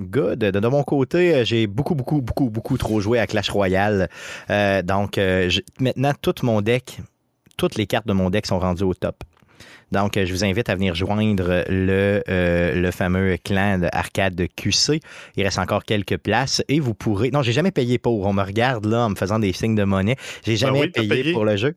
[0.00, 0.40] Good.
[0.40, 4.10] De, mon côté, euh, j'ai beaucoup, beaucoup, beaucoup, beaucoup trop joué à Clash Royale.
[4.50, 5.50] Euh, donc, euh,
[5.80, 6.98] maintenant, tout mon deck,
[7.56, 9.24] toutes les cartes de mon deck sont rendues au top.
[9.92, 15.00] Donc, je vous invite à venir joindre le, le fameux clan de Arcade de QC.
[15.36, 17.30] Il reste encore quelques places et vous pourrez.
[17.30, 18.26] Non, j'ai jamais payé pour.
[18.26, 20.16] On me regarde là en me faisant des signes de monnaie.
[20.44, 21.74] J'ai ben jamais payé pour le jeu.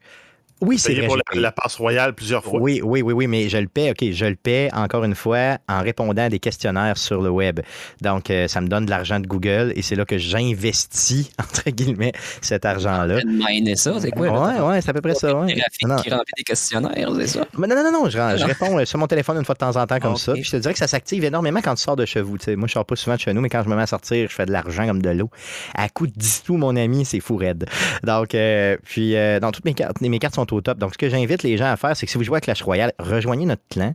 [0.61, 1.07] Oui, c'est vrai.
[1.07, 2.59] pour la, passe royale plusieurs fois.
[2.59, 5.57] Oui, oui, oui, oui, mais je le paie, OK, je le paie encore une fois
[5.69, 7.61] en répondant à des questionnaires sur le web.
[8.01, 11.69] Donc, euh, ça me donne de l'argent de Google et c'est là que j'investis, entre
[11.69, 13.21] guillemets, cet argent-là.
[13.25, 14.27] Miner ça, c'est quoi?
[14.27, 15.33] Oui, oui, c'est à peu près ça.
[15.33, 15.55] Ouais.
[15.55, 17.47] qui remplit des questionnaires, c'est ça?
[17.57, 19.87] non, non, non, non, je, réponds euh, sur mon téléphone une fois de temps en
[19.87, 20.33] temps comme ça.
[20.33, 22.37] Puis je te dirais que ça s'active énormément quand tu sors de chez vous.
[22.57, 24.27] Moi, je sors pas souvent de chez nous, mais quand je me mets à sortir,
[24.29, 25.29] je fais de l'argent comme de l'eau.
[25.73, 27.65] À coup de 10 tout, mon ami, c'est fou raide.
[28.03, 30.77] Donc, euh, puis, dans toutes mes cartes, mes cartes sont au top.
[30.77, 32.61] Donc, ce que j'invite les gens à faire, c'est que si vous jouez à Clash
[32.61, 33.93] Royale, rejoignez notre clan.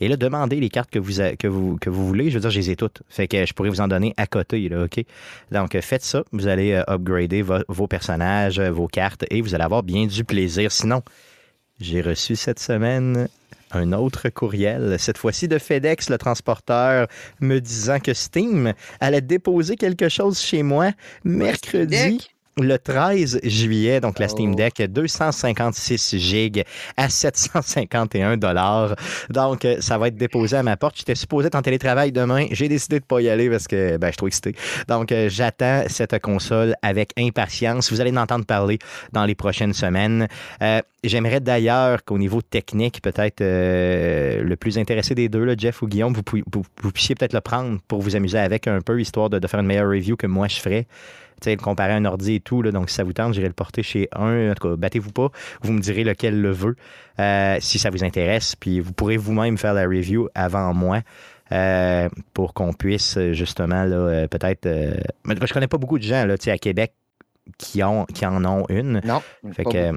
[0.00, 2.28] Et là, demandez les cartes que vous, que vous, que vous voulez.
[2.28, 3.02] Je veux dire, je les ai toutes.
[3.08, 5.04] Fait que je pourrais vous en donner à côté, là, OK?
[5.52, 6.24] Donc, faites ça.
[6.32, 10.24] Vous allez euh, upgrader vos personnages, euh, vos cartes, et vous allez avoir bien du
[10.24, 10.72] plaisir.
[10.72, 11.02] Sinon,
[11.80, 13.28] j'ai reçu cette semaine
[13.70, 17.08] un autre courriel, cette fois-ci de FedEx, le transporteur,
[17.40, 20.92] me disant que Steam allait déposer quelque chose chez moi
[21.24, 22.28] mercredi
[22.60, 24.56] le 13 juillet, donc la Steam oh.
[24.56, 26.64] Deck, 256 gigs
[26.96, 28.94] à 751 dollars.
[29.30, 30.96] Donc, euh, ça va être déposé à ma porte.
[30.96, 32.46] J'étais supposé être en télétravail demain.
[32.50, 34.54] J'ai décidé de pas y aller parce que ben, je suis trop excité.
[34.88, 37.90] Donc, euh, j'attends cette console avec impatience.
[37.90, 38.78] Vous allez en entendre parler
[39.12, 40.28] dans les prochaines semaines.
[40.62, 45.88] Euh, j'aimerais d'ailleurs qu'au niveau technique, peut-être le plus intéressé des deux, là, Jeff ou
[45.88, 49.38] Guillaume, vous, vous, puissiez peut-être le prendre pour vous amuser avec un peu, histoire de,
[49.38, 50.86] de faire une meilleure review que moi je ferais
[51.46, 52.62] le comparer à un ordi et tout.
[52.62, 54.50] Là, donc, si ça vous tente, j'irai le porter chez un.
[54.50, 55.30] En tout cas, battez-vous pas.
[55.62, 56.76] Vous me direz lequel le veut
[57.18, 58.56] euh, si ça vous intéresse.
[58.56, 61.00] Puis vous pourrez vous-même faire la review avant moi.
[61.52, 64.66] Euh, pour qu'on puisse justement là, euh, peut-être.
[64.66, 66.94] je connais pas beaucoup de gens là, à Québec
[67.58, 69.02] qui, ont, qui en ont une.
[69.04, 69.20] Non.
[69.52, 69.92] Fait que,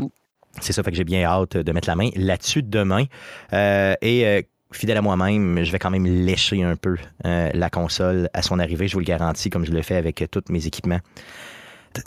[0.60, 3.06] c'est ça, fait que j'ai bien hâte de mettre la main là-dessus demain.
[3.54, 8.42] et fidèle à moi-même, je vais quand même lécher un peu euh, la console à
[8.42, 11.00] son arrivée, je vous le garantis, comme je le fais avec tous mes équipements.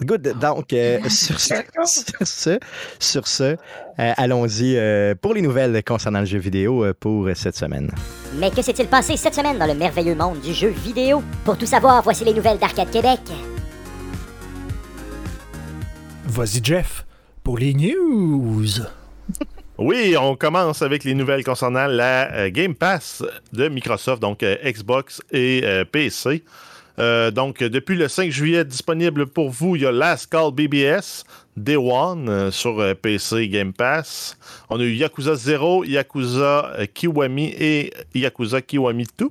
[0.03, 0.39] Good.
[0.39, 2.59] Donc, euh, sur, ce,
[3.01, 3.57] sur ce, euh,
[3.97, 4.79] allons-y
[5.21, 7.91] pour les nouvelles concernant le jeu vidéo pour cette semaine.
[8.37, 11.23] Mais que s'est-il passé cette semaine dans le merveilleux monde du jeu vidéo?
[11.45, 13.21] Pour tout savoir, voici les nouvelles d'Arcade Québec.
[16.27, 17.05] Vas-y, Jeff,
[17.43, 18.69] pour les news.
[19.81, 24.57] Oui, on commence avec les nouvelles concernant la euh, Game Pass de Microsoft, donc euh,
[24.63, 26.45] Xbox et euh, PC.
[27.33, 31.25] donc, depuis le 5 juillet, disponible pour vous, il y a Last Call BBS,
[31.57, 34.37] Day One sur PC Game Pass.
[34.69, 39.29] On a eu Yakuza 0, Yakuza Kiwami et Yakuza Kiwami 2.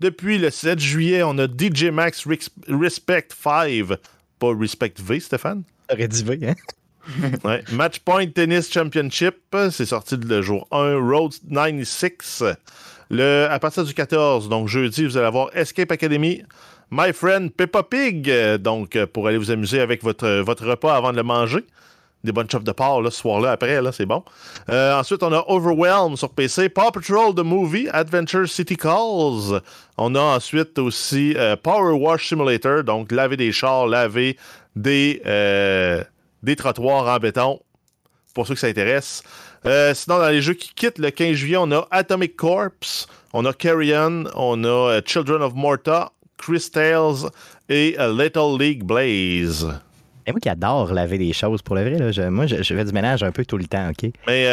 [0.00, 2.26] Depuis le 7 juillet, on a DJ Max
[2.68, 3.86] Respect 5,
[4.38, 5.62] pas Respect V, Stéphane?
[5.90, 6.54] Aurait dit hein?
[7.44, 7.62] ouais.
[7.72, 9.36] Match Point Tennis Championship,
[9.70, 10.96] c'est sorti le jour 1.
[10.96, 12.44] Road 96,
[13.10, 16.42] le, à partir du 14, donc jeudi, vous allez avoir Escape Academy.
[16.90, 21.16] My Friend Peppa Pig, donc pour aller vous amuser avec votre, votre repas avant de
[21.16, 21.64] le manger.
[22.24, 24.24] Des bonnes chops de porc là, ce soir-là, après, là, c'est bon.
[24.70, 29.60] Euh, ensuite, on a Overwhelm sur PC, Paw Patrol The Movie, Adventure City Calls.
[29.96, 34.36] On a ensuite aussi euh, Power Wash Simulator, donc laver des chars, laver
[34.74, 36.02] des, euh,
[36.42, 37.60] des trottoirs en béton,
[38.34, 39.22] pour ceux que ça intéresse.
[39.66, 42.70] Euh, sinon, dans les jeux qui quittent le 15 juillet, on a Atomic Corps,
[43.32, 47.30] on a Carrion, on a euh, Children of Morta, Crystals
[47.68, 49.66] et euh, Little League Blaze.
[50.26, 52.92] Et moi qui adore laver des choses, pour le vrai, là, moi, je, fais du
[52.92, 54.10] ménage un peu tout le temps, OK?
[54.26, 54.44] Mais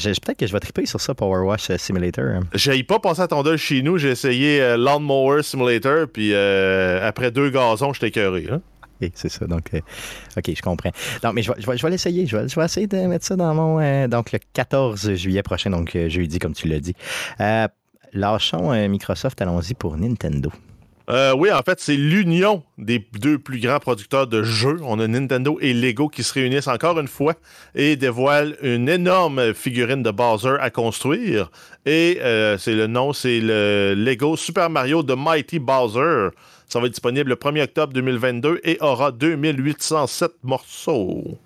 [0.00, 2.24] peut-être que je vais triper sur ça, Power Wash Simulator.
[2.24, 2.40] Hein.
[2.54, 3.98] J'ai pas passé à ton chez nous.
[3.98, 8.48] J'ai essayé Lawnmower Simulator, puis après deux gazons, j'étais écœuré.
[8.50, 8.62] Hein?
[9.14, 9.46] c'est ça.
[9.46, 9.80] Donc, euh,
[10.36, 10.90] OK, je comprends.
[11.24, 12.26] Non, mais je vais, je vais, l'essayer.
[12.26, 13.80] Je vais, je vais, essayer de mettre ça dans mon.
[13.80, 16.94] Euh, donc, le 14 juillet prochain, donc jeudi, comme tu l'as dit.
[18.12, 20.50] lâchons Microsoft, allons-y pour Nintendo.
[21.10, 24.78] Euh, oui, en fait, c'est l'union des deux plus grands producteurs de jeux.
[24.84, 27.34] On a Nintendo et Lego qui se réunissent encore une fois
[27.74, 31.50] et dévoilent une énorme figurine de Bowser à construire.
[31.84, 36.28] Et euh, c'est le nom, c'est le Lego Super Mario de Mighty Bowser.
[36.68, 41.38] Ça va être disponible le 1er octobre 2022 et aura 2807 morceaux.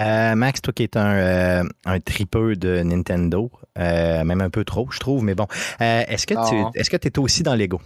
[0.00, 4.98] Euh, Max, toi qui es un, un tripeux de Nintendo, même un peu trop, je
[4.98, 5.46] trouve, mais bon.
[5.78, 7.80] est-ce que tu est-ce que es aussi dans Lego?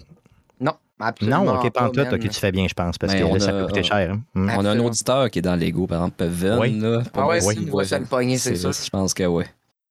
[1.23, 3.53] Non, ok, pas en tout, ok, tu fais bien, je pense, parce que là, ça
[3.53, 4.13] peut coûter cher.
[4.13, 4.21] Hein.
[4.35, 4.51] Hmm.
[4.57, 6.59] On a un auditeur qui est dans Lego, par exemple, Peven.
[6.59, 6.79] Oui.
[6.79, 7.67] Là, ah ouais, oui.
[7.71, 8.71] voit ça le pogner, c'est ça.
[8.73, 9.45] Je pense que oui.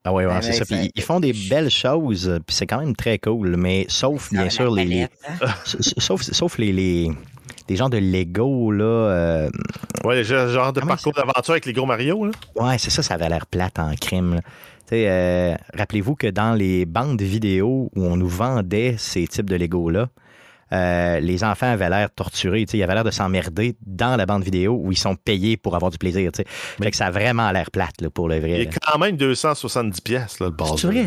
[0.04, 0.66] Ah oui, ouais, c'est ça.
[0.66, 4.50] Puis ils font des belles choses, puis c'est quand même très cool, mais sauf, bien
[4.50, 5.08] sûr, les, hein.
[5.98, 7.12] sauf, sauf les, les,
[7.70, 8.84] les genres de Lego, là.
[8.84, 9.50] Euh...
[10.04, 12.32] Ouais, les genres de parcours d'aventure avec Lego Mario, là.
[12.56, 14.42] Ouais, c'est ça, ça avait l'air plate en crime,
[14.94, 20.10] euh, Rappelez-vous que dans les bandes vidéo où on nous vendait ces types de Lego-là,
[20.74, 22.66] euh, les enfants avaient l'air torturés.
[22.72, 25.92] Ils avaient l'air de s'emmerder dans la bande vidéo où ils sont payés pour avoir
[25.92, 26.32] du plaisir.
[26.80, 28.52] Mais que ça a vraiment l'air plate pour le vrai.
[28.52, 30.78] Il est quand même 270 pièces, le base.
[30.78, 31.06] C'est vrai?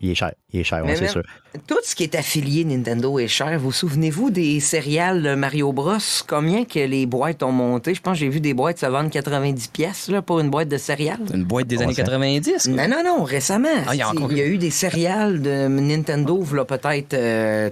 [0.00, 0.32] Il est cher.
[0.52, 1.22] Il est cher, c'est sûr.
[1.66, 3.58] Tout ce qui est affilié Nintendo est cher.
[3.58, 5.98] Vous souvenez-vous des céréales Mario Bros?
[6.28, 7.94] Combien que les boîtes ont monté?
[7.94, 10.78] Je pense que j'ai vu des boîtes se vendre 90 pièces pour une boîte de
[10.78, 11.20] céréales.
[11.34, 12.68] Une boîte des années 90?
[12.68, 13.68] Non, non, non, récemment.
[13.86, 17.70] Ah, il, y a eu des céréales de Nintendo, peut-être 3-4 euh,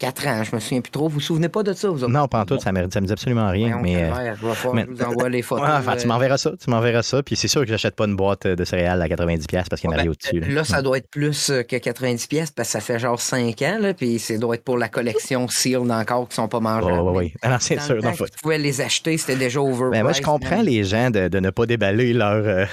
[0.00, 1.08] 4 ans, je me souviens plus trop.
[1.08, 3.12] Vous vous souvenez pas de ça, vous Non, pas en tout, ça ne me dit
[3.12, 3.78] absolument rien.
[3.80, 5.68] mais, euh, je, vous envoie les photos.
[5.70, 7.22] enfin, tu m'enverras ça, tu m'enverras ça.
[7.22, 9.92] Puis c'est sûr que j'achète pas une boîte de céréales à 90$ parce qu'il y
[9.92, 10.52] a Mario ben, dessus.
[10.52, 10.64] Là.
[10.64, 13.78] ça doit être plus que 90$ parce que ça fait genre 5 ans.
[13.80, 16.86] Là, puis ça doit être pour la collection Sealed encore qui sont pas mangés.
[16.90, 17.56] Oui, oui, oui.
[17.60, 18.02] c'est sûr.
[18.02, 18.26] Non, faut...
[18.26, 19.90] Tu pouvais les acheter, c'était déjà over.
[19.92, 22.64] Ben, moi, je comprends les gens de, de, ne pas déballer leur, euh,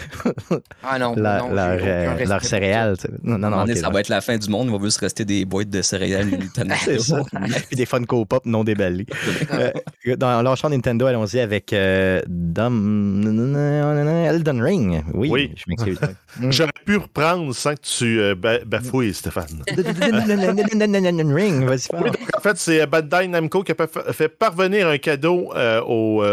[0.83, 2.95] ah non, leur, non, leur, euh, leur céréales.
[3.21, 4.69] Non, non, non, ça va être la fin du monde.
[4.71, 6.29] Il va juste rester des boîtes de céréales
[7.11, 7.21] ça.
[7.67, 9.05] Puis des Funko Pop non déballés.
[9.53, 9.71] euh,
[10.17, 12.21] dans l'enchant Nintendo, allons-y avec euh,
[14.29, 15.03] Elden Ring.
[15.13, 15.53] Oui, oui.
[15.55, 15.99] je m'excuse.
[16.49, 19.63] J'aurais pu reprendre sans que tu euh, bafouilles, Stéphane.
[19.67, 21.87] Elden Ring, vas-y.
[21.93, 26.23] Oui, donc, en fait, c'est Bandai Namco qui a fait parvenir un cadeau euh, au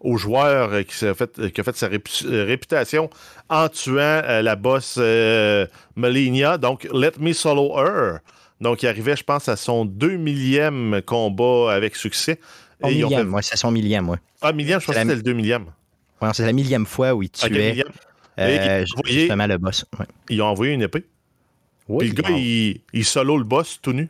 [0.00, 3.10] au joueur qui, a fait, qui a fait sa réputation
[3.48, 5.66] en tuant la boss euh,
[6.60, 8.18] donc Let Me Solo Her.
[8.60, 12.40] Donc, il arrivait, je pense, à son 2 millième combat avec succès.
[12.80, 13.42] Son millième, fait...
[13.42, 14.16] c'est son millième, oui.
[14.40, 15.66] Ah, millième, je pense que c'était le 2 millième.
[16.20, 17.84] Ouais, c'est la millième fois où il tuait
[18.38, 19.84] euh, justement le boss.
[20.28, 21.04] Ils ont envoyé une épée.
[21.88, 24.08] Oui, Puis le gars, il, il, solo le boss tout nu.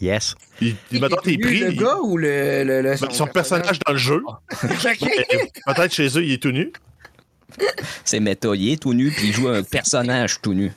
[0.00, 0.34] Yes.
[0.60, 1.08] Il, il, il
[1.40, 1.58] pris.
[1.58, 2.64] Le gars ou le.
[2.64, 3.78] le, le son, son personnage?
[3.80, 4.22] dans le jeu.
[4.60, 6.72] Peut-être chez eux, il est tout nu.
[8.04, 10.72] C'est méta, il est tout nu, puis il joue un personnage tout nu.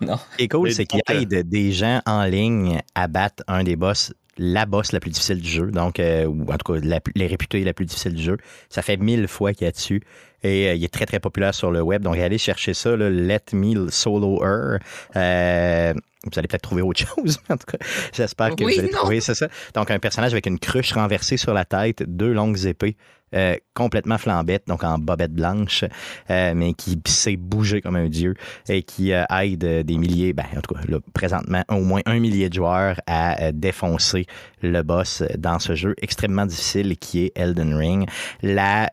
[0.00, 0.16] Non.
[0.32, 3.76] Ce qui est cool, c'est qu'il aide des gens en ligne à battre un des
[3.76, 7.26] boss, la boss la plus difficile du jeu, donc, euh, ou en tout cas, les
[7.26, 8.36] réputés la plus difficile du jeu.
[8.68, 10.02] Ça fait mille fois qu'il y a dessus.
[10.44, 12.02] Et euh, il est très, très populaire sur le web.
[12.02, 14.78] Donc, allez chercher ça, Let Me Solo Her.
[15.16, 17.40] Euh, vous allez peut-être trouver autre chose.
[17.48, 17.78] en tout cas,
[18.12, 19.48] j'espère que vous allez trouver, c'est ça.
[19.74, 22.96] Donc, un personnage avec une cruche renversée sur la tête, deux longues épées.
[23.34, 25.84] Euh, complètement flambette, donc en bobette blanche,
[26.30, 28.34] euh, mais qui sait bouger comme un dieu
[28.68, 30.80] et qui euh, aide des milliers, ben, en tout cas,
[31.12, 34.26] présentement, au moins un millier de joueurs à défoncer
[34.62, 38.08] le boss dans ce jeu extrêmement difficile qui est Elden Ring.
[38.42, 38.90] La,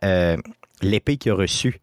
[0.82, 1.80] l'épée qu'il a reçue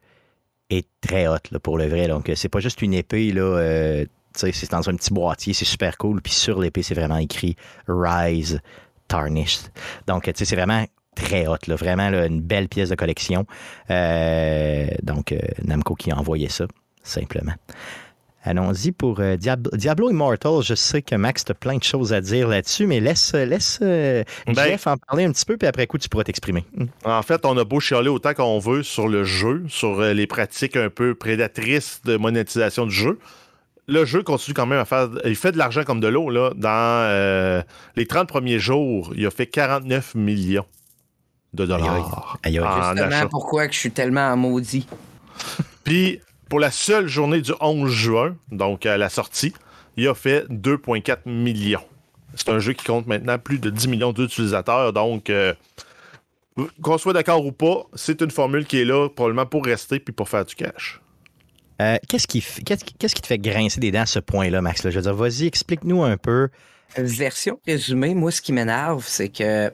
[0.68, 2.06] est très haute pour le vrai.
[2.06, 4.04] Donc, c'est pas juste une épée, là.
[4.34, 6.20] c'est dans un petit boîtier, c'est super cool.
[6.20, 7.56] Puis sur l'épée, c'est vraiment écrit
[7.88, 8.60] Rise
[9.08, 9.70] Tarnished.
[10.06, 13.46] Donc, c'est vraiment très haute, là, vraiment une belle pièce de collection.
[13.90, 16.66] Euh, donc, euh, Namco qui a envoyé ça,
[17.02, 17.54] simplement.
[18.44, 20.62] Allons-y pour euh, Diablo, Immortal.
[20.62, 23.78] Je sais que Max, tu as plein de choses à dire là-dessus, mais laisse, laisse
[23.80, 26.64] ben, Jeff en parler un petit peu, puis après coup, tu pourras t'exprimer.
[27.04, 30.76] En fait, on a beau chialer autant qu'on veut sur le jeu, sur les pratiques
[30.76, 33.20] un peu prédatrices de monétisation du jeu.
[33.86, 35.08] Le jeu continue quand même à faire.
[35.24, 36.28] Il fait de l'argent comme de l'eau.
[36.28, 36.50] Là.
[36.56, 40.66] Dans les 30 premiers jours, il a fait 49 millions
[41.54, 42.38] de dollars.
[42.42, 44.86] Aïe, aïe, pourquoi que je suis tellement maudit?
[45.84, 49.52] Puis, pour la seule journée du 11 juin, donc à la sortie,
[49.96, 51.84] il a fait 2,4 millions.
[52.34, 54.92] C'est un jeu qui compte maintenant plus de 10 millions d'utilisateurs.
[54.92, 55.54] Donc, euh,
[56.82, 60.12] qu'on soit d'accord ou pas, c'est une formule qui est là probablement pour rester puis
[60.12, 61.00] pour faire du cash.
[61.80, 64.82] Euh, qu'est-ce, qui, qu'est-ce, qui, te fait grincer des dents à ce point-là, Max?
[64.82, 66.48] Je veux dire, vas-y, explique-nous un peu.
[66.96, 69.72] Version résumée, moi, ce qui m'énerve, c'est que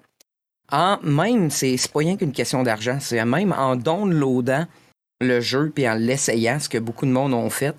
[0.70, 4.66] en même, c'est pas rien qu'une question d'argent, c'est même en downloadant
[5.20, 7.74] le jeu puis en l'essayant, ce que beaucoup de monde ont fait,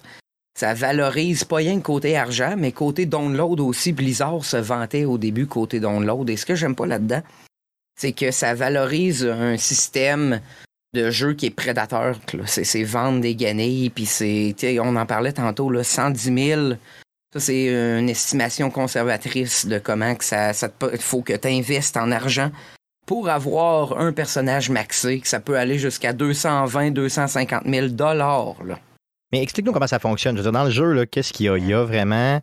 [0.59, 3.93] ça valorise pas rien côté argent, mais côté download aussi.
[3.93, 6.29] Blizzard se vantait au début côté download.
[6.29, 7.21] Et ce que j'aime pas là-dedans,
[7.97, 10.41] c'est que ça valorise un système
[10.93, 12.19] de jeu qui est prédateur.
[12.45, 16.71] C'est vendre des guenilles, puis c'est, on en parlait tantôt, là, 110 000.
[17.31, 22.11] Ça, c'est une estimation conservatrice de comment que ça, ça faut que tu investes en
[22.11, 22.51] argent
[23.09, 28.57] pour avoir un personnage maxé, que ça peut aller jusqu'à 220, 250 000 dollars.
[29.31, 30.35] Mais explique-nous comment ça fonctionne.
[30.35, 31.57] Je veux dire, dans le jeu, qu'est-ce qu'il y a?
[31.57, 32.39] Il y a vraiment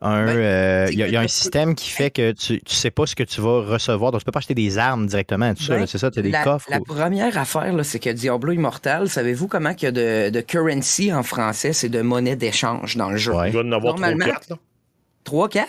[0.00, 3.06] un, ben, euh, il, y a, un système qui fait que tu ne sais pas
[3.06, 4.10] ce que tu vas recevoir.
[4.10, 5.76] Donc, tu peux pas acheter des armes directement, tout ça.
[5.76, 6.68] Ben, c'est ça, tu as des coffres.
[6.68, 11.22] La première affaire, c'est que Diablo Immortal, savez-vous comment il y a de, currency en
[11.22, 11.72] français?
[11.72, 13.34] C'est de monnaie d'échange dans le jeu.
[13.46, 14.56] Il doit en avoir 3-4.
[15.24, 15.64] 3-4?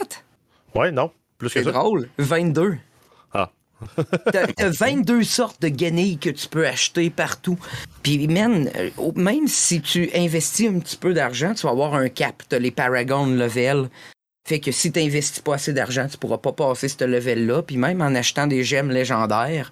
[0.74, 1.12] Ouais, non.
[1.38, 1.66] Plus que ça.
[1.66, 2.10] C'est drôle.
[2.18, 2.80] 22.
[4.32, 7.58] T'as 22 sortes de guenilles que tu peux acheter partout.
[8.02, 12.44] Puis, euh, même si tu investis un petit peu d'argent, tu vas avoir un cap.
[12.50, 13.90] T'as les Paragon level.
[14.48, 17.62] Fait que si tu n'investis pas assez d'argent, tu pourras pas passer ce level-là.
[17.62, 19.72] Puis même en achetant des gemmes légendaires,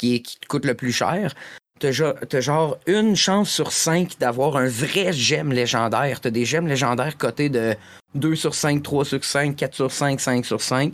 [0.00, 1.34] qui, te coûtent le plus cher,
[1.78, 6.20] t'as as genre une chance sur cinq d'avoir un vrai gemme légendaire.
[6.20, 7.76] T'as des gemmes légendaires cotés de
[8.14, 10.92] 2 sur 5, 3 sur 5, 4 sur 5, 5 sur 5.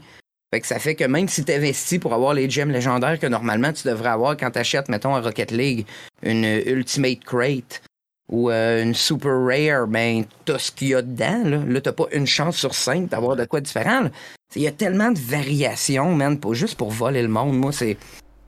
[0.53, 3.27] Fait que ça fait que même si tu investis pour avoir les gemmes légendaires que
[3.27, 5.87] normalement tu devrais avoir quand tu achètes, mettons, à Rocket League,
[6.23, 7.83] une Ultimate Crate
[8.31, 11.43] ou euh, une Super Rare, ben, t'as ce qu'il y a dedans.
[11.45, 14.09] Là, là t'as pas une chance sur cinq d'avoir de quoi différent.
[14.55, 17.57] Il y a tellement de variations, man, pour, juste pour voler le monde.
[17.57, 17.97] Moi, c'est.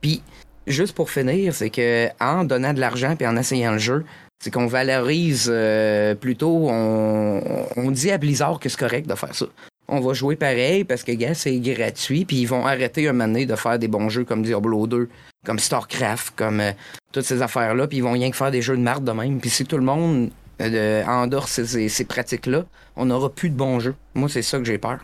[0.00, 0.22] Puis,
[0.66, 4.04] juste pour finir, c'est que en donnant de l'argent puis en essayant le jeu,
[4.42, 9.34] c'est qu'on valorise euh, plutôt, on, on, dit à Blizzard que c'est correct de faire
[9.34, 9.46] ça
[9.88, 13.26] on va jouer pareil parce que, gars, c'est gratuit, puis ils vont arrêter un moment
[13.26, 15.08] donné de faire des bons jeux comme Diablo 2,
[15.44, 16.72] comme StarCraft, comme euh,
[17.12, 19.40] toutes ces affaires-là, puis ils vont rien que faire des jeux de marde de même.
[19.40, 22.64] Puis si tout le monde euh, ces, ces pratiques-là,
[22.96, 23.94] on n'aura plus de bons jeux.
[24.14, 24.98] Moi, c'est ça que j'ai peur.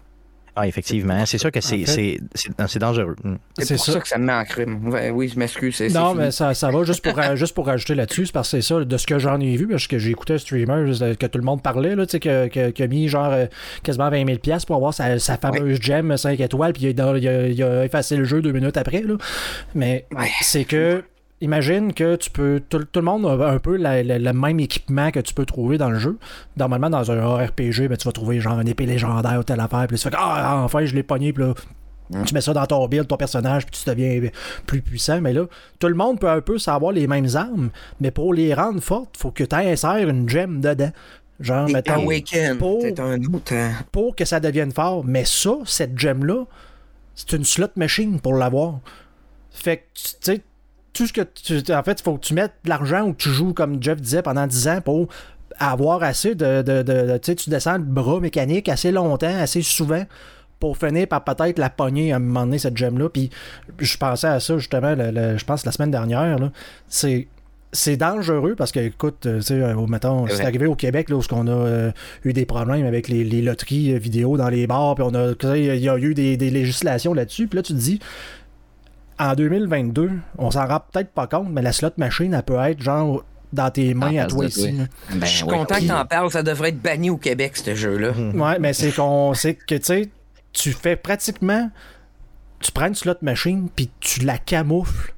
[0.57, 1.27] Ah, effectivement.
[1.27, 3.17] C'est sûr que c'est dangereux.
[3.25, 3.37] Hmm.
[3.59, 4.01] C'est pour ça.
[4.01, 4.91] que ça me met en crime.
[5.13, 5.81] oui, je m'excuse.
[5.93, 6.85] Non, mais ça, ça va.
[6.85, 9.41] Juste pour, juste pour rajouter là-dessus, c'est parce que c'est ça, de ce que j'en
[9.41, 12.49] ai vu, parce que j'ai écouté un streamer, que tout le monde parlait, là, que,
[12.49, 13.47] que, qui a mis genre euh,
[13.83, 17.63] quasiment 20 000 pour avoir sa, sa fameuse gem 5 étoiles, puis il a, il,
[17.63, 19.03] a, effacé le jeu deux minutes après.
[19.03, 19.15] Là.
[19.75, 20.07] Mais
[20.41, 21.03] c'est que
[21.41, 22.61] imagine que tu peux.
[22.69, 25.99] Tout, le monde a un peu le même équipement que tu peux trouver dans le
[25.99, 26.19] jeu.
[26.57, 29.87] Normalement, dans un RPG, ben, tu vas trouver genre une épée légendaire ou telle affaire.
[29.89, 31.33] Puis tu fais Ah, enfin, je l'ai pogné.
[31.33, 31.55] Puis là,
[32.25, 34.31] tu mets ça dans ton build, ton personnage, puis tu deviens
[34.67, 35.21] plus puissant.
[35.21, 35.45] Mais là,
[35.79, 37.71] tout le monde peut un peu savoir les mêmes armes,
[38.01, 40.93] mais pour les rendre fortes, faut que tu insères une gemme dedans.
[41.41, 42.07] Genre, mettons,
[42.59, 43.19] pour, un
[43.51, 43.73] hein.
[43.91, 45.05] pour que ça devienne fort.
[45.05, 46.45] Mais ça, cette gemme-là,
[47.17, 48.79] c'est une slot machine pour l'avoir.
[49.51, 50.41] Fait que, tu sais,
[50.95, 51.73] tout ce que tu.
[51.73, 54.01] En fait, il faut que tu mettes de l'argent ou que tu joues, comme Jeff
[54.01, 55.09] disait, pendant 10 ans pour
[55.59, 56.63] avoir assez de.
[56.63, 60.05] de, tu sais, tu descends le bras mécanique assez longtemps, assez souvent
[60.61, 63.11] pour finir par peut-être la pogner à un moment donné, cette gemme-là.
[63.11, 63.29] Puis
[63.79, 66.39] je pensais à ça justement, je pense, la semaine dernière.
[66.89, 67.29] C'est
[67.75, 71.17] c'est dangereux parce que, écoute, euh, tu sais, euh, mettons, c'est arrivé au Québec, là,
[71.17, 71.91] où on a euh,
[72.25, 75.89] eu des problèmes avec les, loteries vidéo dans les bars, puis on a, il y
[75.89, 77.99] a eu des, des législations là-dessus, puis là, tu te dis,
[79.19, 82.81] en 2022, on s'en rend peut-être pas compte, mais la slot machine, elle peut être
[82.81, 84.77] genre dans tes mains à toi ici.
[85.11, 88.13] Ben, je suis content que t'en parles, ça devrait être banni au Québec, ce jeu-là.
[88.13, 88.41] Mhm.
[88.41, 90.11] Ouais, mais c'est qu'on sait que tu sais,
[90.53, 91.71] tu fais pratiquement.
[92.61, 95.15] Tu prends une slot machine, puis tu la camoufles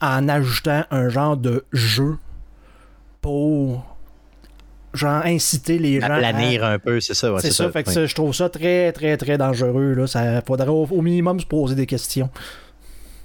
[0.00, 2.16] en ajoutant un genre de jeu
[3.20, 3.96] pour
[4.94, 7.34] genre inciter les gens à planir un peu, c'est ça.
[7.40, 9.92] c'est ça, fait que je trouve ça très, très, très dangereux.
[9.92, 10.06] Là.
[10.06, 12.30] Ça faudrait au minimum se poser des questions.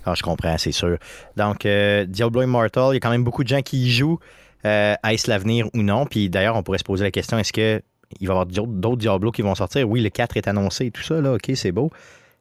[0.10, 0.98] Ah, je comprends, c'est sûr.
[1.38, 4.20] Donc, euh, Diablo Immortal, il y a quand même beaucoup de gens qui y jouent.
[4.66, 6.06] Euh, est-ce l'avenir ou non?
[6.06, 7.82] Puis d'ailleurs, on pourrait se poser la question est-ce qu'il va
[8.20, 9.88] y avoir d'autres Diablo qui vont sortir?
[9.90, 11.92] Oui, le 4 est annoncé et tout ça, là, ok, c'est beau.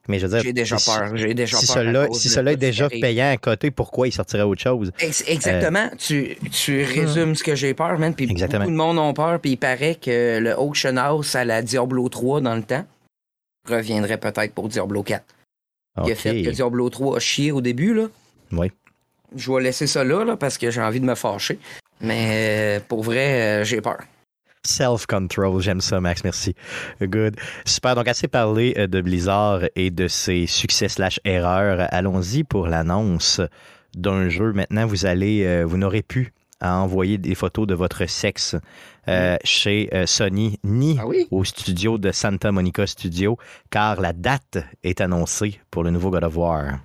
[0.09, 1.17] Mais je veux dire, j'ai déjà peur.
[1.17, 1.77] J'ai déjà si peur.
[1.77, 4.91] Celui-là, si celui-là est déjà payant à côté, pourquoi il sortirait autre chose?
[4.99, 5.91] Exactement.
[5.99, 8.15] tu, tu, résumes ce que j'ai peur, man.
[8.15, 8.61] Puis Exactement.
[8.61, 9.39] beaucoup de monde ont peur.
[9.39, 12.87] Puis il paraît que le Auction House à la Diablo 3 dans le temps
[13.69, 15.23] reviendrait peut-être pour Diablo 4
[16.05, 17.95] qui a fait que Diablo 3 a chié au début.
[17.95, 18.09] Là.
[18.53, 18.71] Oui.
[19.37, 21.59] Je vais laisser ça là, parce que j'ai envie de me fâcher.
[22.01, 23.99] Mais euh, pour vrai, euh, j'ai peur.
[24.65, 26.55] Self-control, j'aime ça, Max, merci.
[27.01, 27.37] Good.
[27.65, 27.95] Super.
[27.95, 31.87] Donc, assez parlé euh, de Blizzard et de ses succès slash erreurs.
[31.91, 33.41] Allons-y pour l'annonce
[33.97, 34.53] d'un jeu.
[34.53, 38.57] Maintenant, vous allez, vous n'aurez plus à envoyer des photos de votre sexe
[39.09, 43.39] euh, chez euh, Sony ni ah au studio de Santa Monica Studio,
[43.71, 46.81] car la date est annoncée pour le nouveau God of War.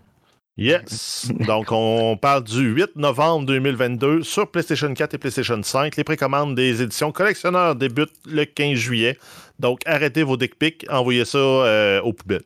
[0.55, 1.31] Yes.
[1.47, 5.95] Donc, on parle du 8 novembre 2022 sur PlayStation 4 et PlayStation 5.
[5.95, 9.17] Les précommandes des éditions collectionneurs débutent le 15 juillet.
[9.57, 12.43] Donc, arrêtez vos dick pics, envoyez ça euh, aux poubelles.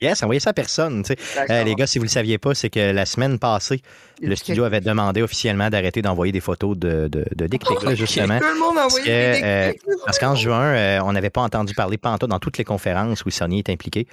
[0.00, 1.02] Yes, envoyez ça à personne.
[1.50, 3.82] Euh, les gars, si vous ne le saviez pas, c'est que la semaine passée,
[4.20, 8.38] le studio avait demandé officiellement d'arrêter d'envoyer des photos de, de, de dick pics, justement.
[8.38, 9.72] Tout le monde parce, euh,
[10.04, 13.58] parce qu'en juin, on n'avait pas entendu parler pantoute dans toutes les conférences où Sony
[13.58, 14.06] est impliqué.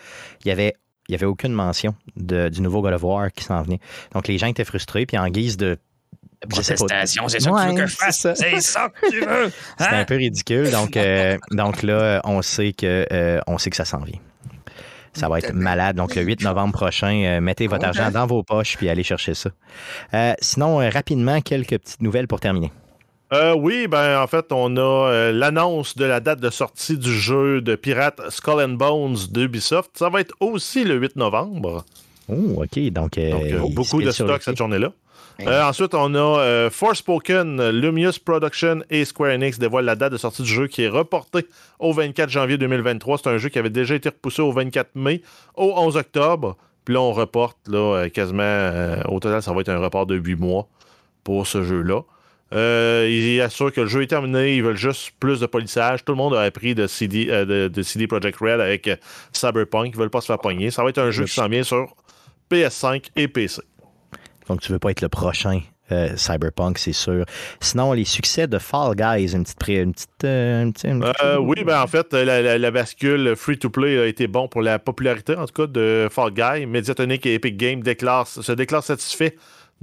[0.44, 0.76] Il y avait
[1.10, 3.80] il n'y avait aucune mention de, du nouveau God of War qui s'en venait.
[4.14, 5.78] Donc les gens étaient frustrés, puis en guise de
[6.50, 8.28] protestation, c'est ça que tu veux que je fasse.
[8.36, 9.52] C'est ça que tu veux.
[9.78, 10.06] C'était un hein?
[10.06, 10.72] peu ridicule.
[10.72, 14.20] Donc, euh, donc là, on sait que euh, on sait que ça s'en vient.
[15.14, 15.96] Ça va être malade.
[15.96, 19.34] Donc, le 8 novembre prochain, euh, mettez votre argent dans vos poches puis allez chercher
[19.34, 19.50] ça.
[20.40, 22.72] sinon, rapidement, quelques petites nouvelles pour terminer.
[23.34, 27.12] Euh, oui, ben en fait, on a euh, l'annonce de la date de sortie du
[27.12, 29.92] jeu de Pirate Skull and Bones d'Ubisoft.
[29.96, 31.84] Ça va être aussi le 8 novembre.
[32.30, 32.80] Oh, OK.
[32.92, 34.92] Donc, euh, beaucoup de stock cette journée-là.
[35.48, 40.50] Ensuite, on a Forspoken, Lumius Production et Square Enix dévoilent la date de sortie du
[40.50, 41.46] jeu qui est reportée
[41.80, 43.18] au 24 janvier 2023.
[43.18, 45.22] C'est un jeu qui avait déjà été repoussé au 24 mai,
[45.56, 46.58] au 11 octobre.
[46.86, 50.36] Puis là, on reporte là, quasiment, au total, ça va être un report de 8
[50.36, 50.68] mois
[51.24, 52.02] pour ce jeu-là.
[52.54, 54.56] Euh, ils assurent que le jeu est terminé.
[54.56, 56.06] Ils veulent juste plus de polissage.
[56.06, 58.96] Tout le monde a appris de CD, euh, de, CD Projekt Red avec euh,
[59.32, 59.92] Cyberpunk.
[59.94, 60.70] Ils veulent pas se faire pogner.
[60.70, 61.96] Ça va être un jeu qui s'en vient sur
[62.52, 63.62] PS5 et PC.
[64.48, 65.62] Donc, tu veux pas être le prochain
[66.16, 67.24] Cyberpunk, c'est sûr.
[67.60, 70.24] Sinon, les succès de Fall Guys, une petite.
[70.24, 70.88] Une petite,
[71.40, 75.54] oui, ben en fait, la, bascule free-to-play a été bon pour la popularité, en tout
[75.54, 76.66] cas, de Fall Guys.
[76.66, 79.34] Mediatonic et Epic Games se déclarent satisfaits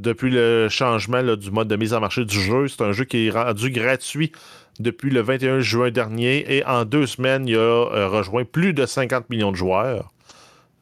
[0.01, 2.69] depuis le changement du mode de mise en marché du jeu.
[2.69, 4.33] C'est un jeu qui est rendu gratuit
[4.79, 8.87] depuis le 21 juin dernier et en deux semaines, il a euh, rejoint plus de
[8.87, 10.11] 50 millions de joueurs.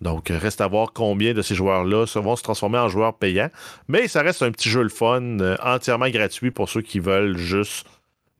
[0.00, 3.50] Donc, reste à voir combien de ces joueurs-là vont se transformer en joueurs payants.
[3.88, 7.36] Mais ça reste un petit jeu le fun, euh, entièrement gratuit pour ceux qui veulent
[7.36, 7.86] juste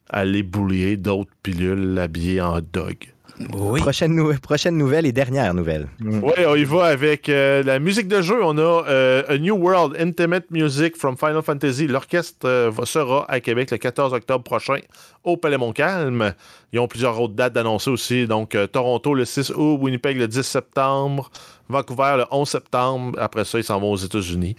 [0.08, 3.12] aller boulier d'autres pilules habillées en dog.
[3.46, 5.88] Prochaine, nouvelle et dernière nouvelle.
[6.00, 6.20] Mm.
[6.22, 8.42] Oui, on y va avec euh, la musique de jeu.
[8.42, 11.86] On a euh, A New World Intimate Music from Final Fantasy.
[11.86, 14.78] L'orchestre euh, sera à Québec le 14 octobre prochain
[15.24, 16.34] au Palais Montcalm.
[16.72, 18.26] Ils ont plusieurs autres dates d'annoncer aussi.
[18.26, 21.30] Donc, Toronto le 6 août, Winnipeg le 10 septembre,
[21.68, 23.18] Vancouver le 11 septembre.
[23.20, 24.56] Après ça, ils s'en vont aux États-Unis.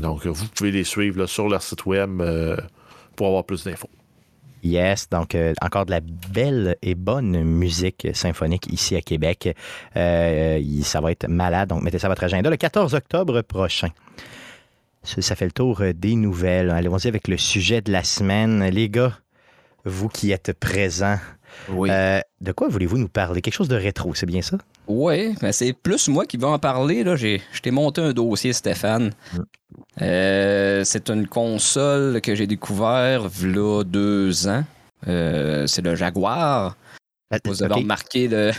[0.00, 2.22] donc, vous pouvez les suivre sur leur site web
[3.16, 3.90] pour avoir plus d'infos.
[4.62, 9.54] Yes, donc euh, encore de la belle et bonne musique symphonique ici à Québec.
[9.96, 13.90] Euh, ça va être malade, donc mettez ça à votre agenda le 14 octobre prochain.
[15.04, 16.70] Ça, fait le tour euh, des nouvelles.
[16.70, 18.64] Allons-y avec le sujet de la semaine.
[18.64, 19.16] Les gars,
[19.84, 21.18] vous qui êtes présents,
[21.68, 23.40] de quoi voulez-vous nous parler?
[23.40, 24.58] Quelque chose de rétro, c'est bien ça?
[24.86, 27.04] Oui, mais c'est plus moi qui vais en parler.
[27.04, 27.16] Là.
[27.16, 29.12] J'ai, je t'ai monté un dossier, Stéphane.
[29.32, 29.38] Mm.
[30.02, 34.64] Euh, c'est une console que j'ai découvert il deux ans.
[35.06, 36.76] Euh, c'est le Jaguar.
[37.44, 38.52] Vous avez remarqué le,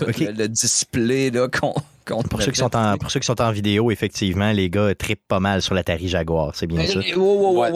[0.00, 1.74] le, display qu'on
[2.04, 5.26] pour, ceux qui sont en, pour ceux qui sont en vidéo, effectivement, les gars trippent
[5.26, 7.00] pas mal sur l'Atari Jaguar, c'est bien ça?
[7.16, 7.72] Wow, wow,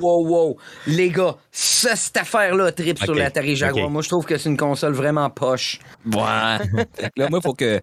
[0.00, 0.56] wow, wow,
[0.86, 3.90] Les gars, cette affaire-là trippe sur l'Atari Jaguar.
[3.90, 5.80] Moi, je trouve que c'est une console vraiment poche.
[6.06, 6.18] Ouais.
[7.16, 7.80] là, moi, il faut que,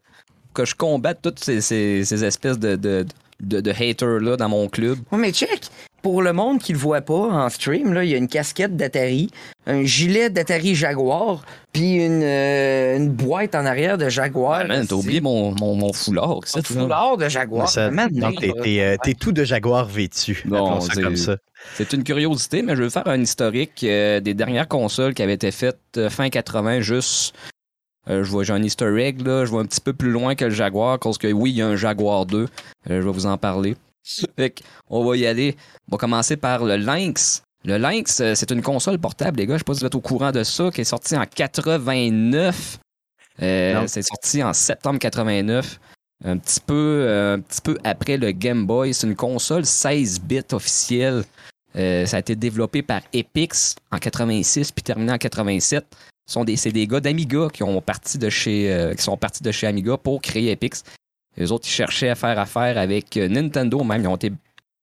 [0.54, 3.06] que je combatte toutes ces, ces, ces espèces de, de,
[3.42, 4.98] de, de haters-là dans mon club.
[5.12, 5.62] Ouais, mais check!
[6.02, 8.78] Pour le monde qui le voit pas en stream, là, il y a une casquette
[8.78, 9.30] d'Atari,
[9.66, 11.42] un gilet d'Atari Jaguar,
[11.74, 14.64] puis une, euh, une, boîte en arrière de Jaguar.
[14.70, 16.40] Ah, t'as oublié mon, mon, mon foulard.
[16.56, 17.68] Un foulard de Jaguar.
[17.68, 20.42] Ça, donc, t'es, euh, tout de Jaguar vêtu.
[20.46, 21.36] Non, c'est comme ça.
[21.76, 25.34] C'est une curiosité, mais je veux faire un historique euh, des dernières consoles qui avaient
[25.34, 27.36] été faites fin 80, juste
[28.10, 29.46] je vois j'ai un easter egg, là.
[29.46, 31.62] je vois un petit peu plus loin que le Jaguar, parce que oui, il y
[31.62, 32.48] a un Jaguar 2.
[32.88, 33.76] je vais vous en parler.
[34.90, 35.56] on va y aller.
[35.88, 37.44] On va commencer par le Lynx.
[37.66, 39.56] Le Lynx, euh, c'est une console portable, les gars.
[39.56, 42.80] Je sais pas si vous êtes au courant de ça, qui est sorti en 89.
[43.42, 45.80] Euh, c'est sorti en septembre 89.
[46.26, 46.74] Un petit peu,
[47.08, 48.94] euh, un petit peu après le Game Boy.
[48.94, 51.24] C'est une console 16 bits officielle.
[51.74, 55.86] ça a été développé par Epix en 86 puis terminé en 87.
[56.32, 59.52] Sont des, c'est des gars d'Amiga qui, ont parti de chez, qui sont partis de
[59.52, 60.84] chez Amiga pour créer Epix.
[61.40, 64.02] Les autres, ils cherchaient à faire affaire avec euh, Nintendo même.
[64.02, 64.32] Ils ont été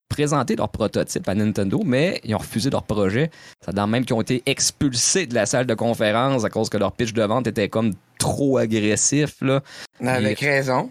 [0.09, 3.31] présentés leur prototype à Nintendo, mais ils ont refusé leur projet.
[3.65, 6.79] Ça dans même qu'ils ont été expulsés de la salle de conférence à cause que
[6.79, 9.35] leur pitch de vente était comme trop agressif.
[9.43, 9.63] Là.
[10.01, 10.91] Avec raison.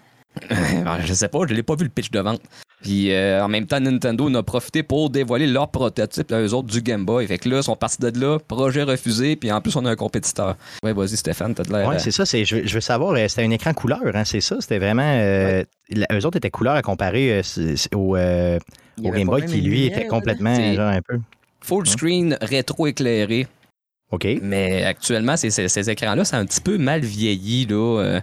[1.00, 2.42] je sais pas, je l'ai pas vu le pitch de vente.
[2.86, 6.68] Puis euh, en même temps, Nintendo en a profité pour dévoiler leur prototype, eux autres,
[6.68, 7.26] du Game Boy.
[7.26, 9.90] Fait que là, ils sont partis de là, projet refusé, puis en plus, on a
[9.90, 10.56] un compétiteur.
[10.84, 11.88] Ouais, vas-y, Stéphane, t'as de l'air.
[11.88, 12.26] Ouais, c'est ça.
[12.26, 14.58] Je, je, veux savoir, c'était un écran couleur, hein, c'est ça?
[14.60, 15.02] C'était vraiment.
[15.02, 15.64] Euh,
[16.12, 17.42] eux autres étaient couleurs à comparer
[17.96, 21.18] au, au Game Boy qui, lui, était complètement genre, un peu.
[21.62, 23.48] Full screen rétro-éclairé.
[24.12, 24.28] OK.
[24.44, 27.66] Mais actuellement, ces, ces, écrans-là, c'est un petit peu mal vieilli.
[27.66, 28.20] Là.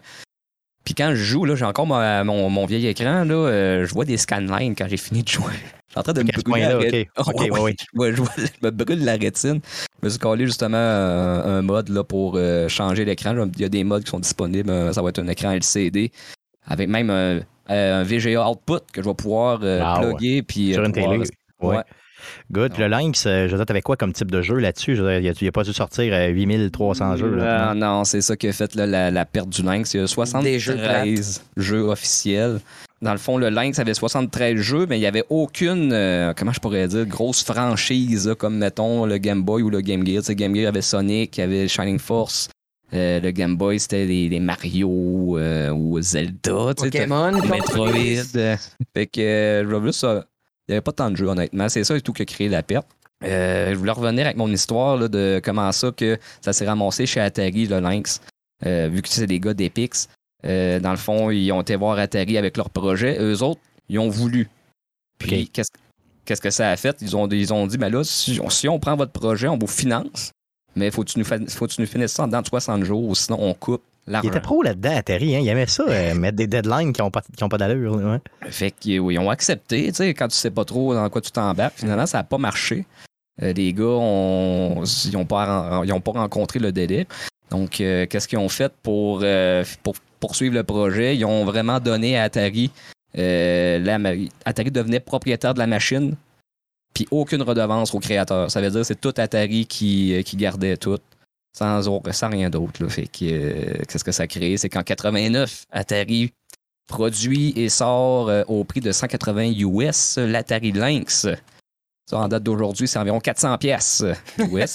[0.84, 4.04] Puis quand je joue, là, j'ai encore mon, mon, vieil écran, là, euh, je vois
[4.04, 5.52] des scanlines quand j'ai fini de jouer.
[5.54, 7.04] Je suis en train de me brûler la rétine.
[7.16, 9.60] je, me brûle la rétine.
[10.00, 13.36] Je me suis collé justement un, mode là, pour euh, changer l'écran.
[13.54, 14.70] Il y a des modes qui sont disponibles.
[14.70, 16.10] Euh, ça va être un écran LCD
[16.66, 20.42] avec même un, VGA output que je vais pouvoir plugger.
[20.42, 21.22] Puis, Sur une télé.
[21.60, 21.82] Ouais.
[22.50, 22.78] Good.
[22.78, 24.96] Le Lynx, euh, je veux dire, quoi comme type de jeu là-dessus?
[24.96, 27.36] Il n'a pas dû sortir 8300 jeux.
[27.36, 29.94] Là, non, c'est ça qui a fait la, perte du Lynx.
[29.94, 32.60] Il y a 73 jeux, officiels.
[33.00, 36.52] Dans le fond, le Lynx avait 73 jeux, mais il n'y avait aucune, euh, comment
[36.52, 40.22] je pourrais dire, grosse franchise, comme mettons le Game Boy ou le Game Gear.
[40.22, 42.48] Tu Game Gear avait Sonic, il y avait Shining Force.
[42.94, 46.74] Euh, le Game Boy, c'était les, Mario ou Zelda.
[46.76, 47.32] Pokémon.
[47.32, 47.90] Metroid.
[48.94, 50.31] fait que je veux ça il
[50.72, 51.68] n'y avait pas tant de jeux, honnêtement.
[51.68, 52.86] C'est ça et tout qui a créé la perte.
[53.24, 57.20] Euh, je voulais revenir avec mon histoire de comment ça que ça s'est ramassé chez
[57.20, 58.20] Atari, le Lynx.
[58.66, 60.08] Euh, vu que c'est des gars d'Epix.
[60.44, 63.16] Euh, dans le fond, ils ont été voir Atari avec leur projet.
[63.20, 64.48] Eux autres, ils ont voulu.
[65.18, 66.96] Puis, qu'est-ce que ça a fait?
[67.00, 70.32] Ils ont, ils ont dit, ben là, si, on prend votre projet, on vous finance,
[70.74, 73.82] mais faut tu nous, faut tu nous finisses ça dans 60 jours, sinon on coupe
[74.09, 75.36] il était pro là-dedans, Atari.
[75.36, 75.40] Hein?
[75.42, 77.96] Il aimait ça, euh, mettre des deadlines qui n'ont pas, pas d'allure.
[77.96, 78.18] Ouais.
[78.50, 79.88] Fait qu'ils ont accepté.
[79.88, 82.38] Tu sais, quand tu sais pas trop dans quoi tu t'embarques, finalement, ça n'a pas
[82.38, 82.84] marché.
[83.42, 87.07] Euh, les gars, ils n'ont pas, pas rencontré le délai.
[87.50, 89.24] Donc, euh, qu'est-ce qu'ils ont fait pour,
[89.82, 91.16] pour, poursuivre le projet?
[91.16, 92.70] Ils ont vraiment donné à Atari.
[93.14, 93.98] La,
[94.44, 96.16] Atari devenait propriétaire de la machine,
[96.92, 98.50] puis aucune redevance au créateur.
[98.50, 100.98] Ça veut dire que c'est tout Atari qui, qui gardait tout
[101.53, 102.86] sans, sans rien d'autre.
[102.88, 104.57] Fait que euh, qu'est-ce que ça crée?
[104.57, 106.32] C'est qu'en 89, Atari
[106.88, 111.28] produit et sort euh, au prix de 180 US l'Atari Lynx.
[112.07, 114.05] Ça, en date d'aujourd'hui, c'est environ 400 pièces
[114.38, 114.74] US.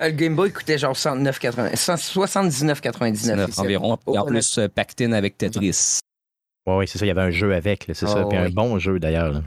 [0.00, 3.98] Le Game Boy coûtait genre 79,99 environ.
[4.12, 5.98] Et en plus, euh, pactine avec Tetris.
[6.66, 7.04] Oui, ouais, c'est ça.
[7.04, 8.22] Il y avait un jeu avec, c'est ça.
[8.22, 9.42] Ah Puis un bon jeu d'ailleurs.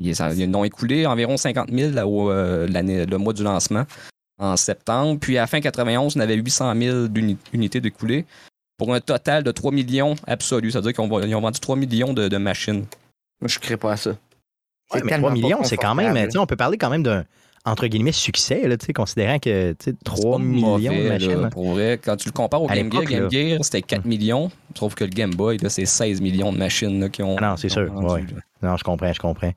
[0.00, 0.22] Ils
[0.54, 3.84] ont écoulé environ 50 000 le mois du lancement
[4.38, 5.18] en septembre.
[5.20, 7.06] Puis à fin 91, on avait 800 000
[7.52, 8.24] unités d'écoulées
[8.76, 10.72] pour un total de 3 millions absolus.
[10.72, 12.86] C'est-à-dire qu'ils ont vendu 3 millions de, machines.
[13.40, 14.10] Moi, je ne crée pas à ça.
[14.94, 16.28] Ouais, mais 3 millions, c'est quand même.
[16.36, 17.24] On peut parler quand même d'un
[17.70, 21.50] entre guillemets succès, là, considérant que 3 millions de machines.
[21.50, 21.98] pour vrai.
[22.02, 24.50] Quand tu le compares au Game Gear, Game Gear, c'était 4 millions.
[24.70, 27.36] Je trouve que le Game Boy, c'est 16 millions de machines qui ont.
[27.38, 27.90] Ah non, c'est sûr.
[28.62, 29.52] Non, je comprends, je comprends.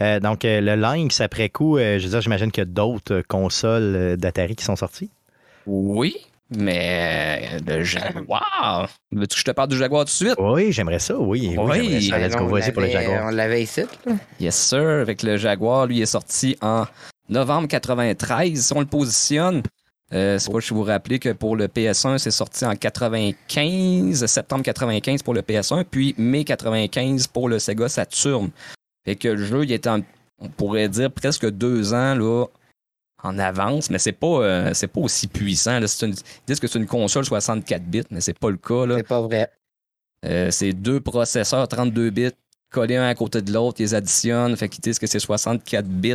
[0.00, 2.70] Euh, donc, euh, le Lynx, après coup, euh, je veux dire, j'imagine qu'il y a
[2.70, 5.10] d'autres consoles d'Atari qui sont sorties.
[5.66, 6.16] Oui,
[6.56, 8.88] mais le Jaguar.
[9.12, 10.34] Veux-tu que je te parle du Jaguar tout de suite?
[10.38, 11.56] Oui, j'aimerais ça, oui.
[11.58, 12.18] Oui, ça.
[12.18, 13.26] Let's pour le Jaguar.
[13.26, 13.82] On l'avait ici.
[14.40, 14.80] Yes, sir.
[14.80, 16.84] Avec le Jaguar, lui, est sorti en
[17.28, 18.60] novembre 93.
[18.60, 19.62] Si on le positionne,
[20.12, 24.62] euh, c'est pas je vous rappelez que pour le PS1, c'est sorti en 95, septembre
[24.64, 28.50] 95 pour le PS1, puis mai 95 pour le Sega Saturn.
[29.04, 32.46] Fait que le jeu, il était, on pourrait dire, presque deux ans là,
[33.22, 35.80] en avance, mais c'est pas, euh, c'est pas aussi puissant.
[35.80, 36.14] ils
[36.46, 38.84] disent que c'est une console 64 bits, mais c'est pas le cas.
[38.96, 39.50] C'est pas vrai.
[40.24, 42.30] Euh, c'est deux processeurs 32 bits
[42.70, 45.86] collés un à côté de l'autre, ils les additionnent, fait qu'ils disent que c'est 64
[45.86, 46.14] bits.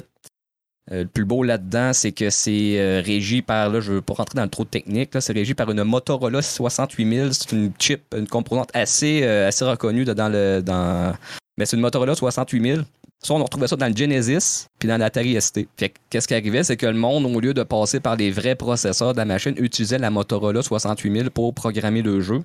[0.91, 4.01] Euh, le plus beau là-dedans, c'est que c'est euh, régi par, là, je ne veux
[4.01, 7.33] pas rentrer dans le trop technique, c'est régi par une Motorola 68000.
[7.33, 10.61] C'est une chip, une composante assez, euh, assez reconnue dans le.
[10.61, 11.15] Dans...
[11.57, 12.83] Mais c'est une Motorola 68000.
[13.21, 15.61] Ça, on retrouvait ça dans le Genesis puis dans l'Atari ST.
[15.77, 19.13] Qu'est-ce qui arrivait, c'est que le monde, au lieu de passer par les vrais processeurs
[19.13, 22.43] de la machine, utilisait la Motorola 68000 pour programmer le jeu.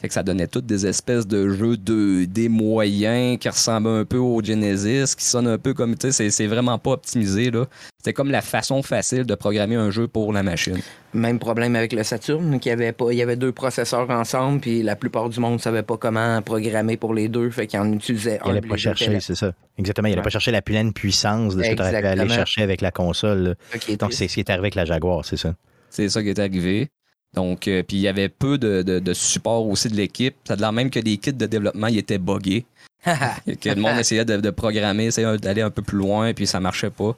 [0.00, 4.04] Fait que ça donnait toutes des espèces de jeux de des moyens qui ressemblent un
[4.04, 7.66] peu au Genesis, qui sonnent un peu comme, tu sais, c'est vraiment pas optimisé, là.
[7.98, 10.78] C'était comme la façon facile de programmer un jeu pour la machine.
[11.14, 14.82] Même problème avec le Saturn, qui avait pas, il y avait deux processeurs ensemble, puis
[14.82, 18.40] la plupart du monde savait pas comment programmer pour les deux, fait qu'ils en utilisaient
[18.40, 18.46] un.
[18.46, 19.52] Il allait pas chercher, c'est ça.
[19.78, 22.82] Exactement, il allait pas chercher la pleine puissance de ce que tu aller chercher avec
[22.82, 23.56] la console.
[23.98, 25.54] Donc, c'est ce qui est arrivé avec la Jaguar, c'est ça.
[25.88, 26.90] C'est ça qui est arrivé.
[27.34, 30.34] Donc, euh, puis il y avait peu de, de, support aussi de l'équipe.
[30.44, 32.64] Ça a l'air même que les kits de développement ils étaient buggés.
[33.04, 36.60] que le monde essayait de, de programmer, essayait d'aller un peu plus loin, puis ça
[36.60, 37.16] marchait pas.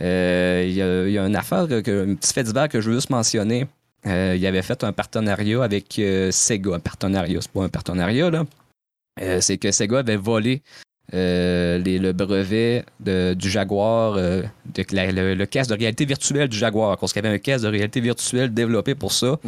[0.00, 3.10] Euh, il y, a, une affaire, que, un petit fait divers que je veux juste
[3.10, 3.66] mentionner.
[4.06, 6.00] Euh, il avait fait un partenariat avec
[6.30, 6.74] Sega.
[6.74, 8.44] Un partenariat, c'est pas un partenariat, là.
[9.40, 10.62] c'est que Sega avait volé
[11.12, 17.36] le brevet du Jaguar, le, casque de réalité virtuelle du Jaguar, parce qu'il y avait
[17.36, 19.38] un casque de réalité virtuelle développé pour ça.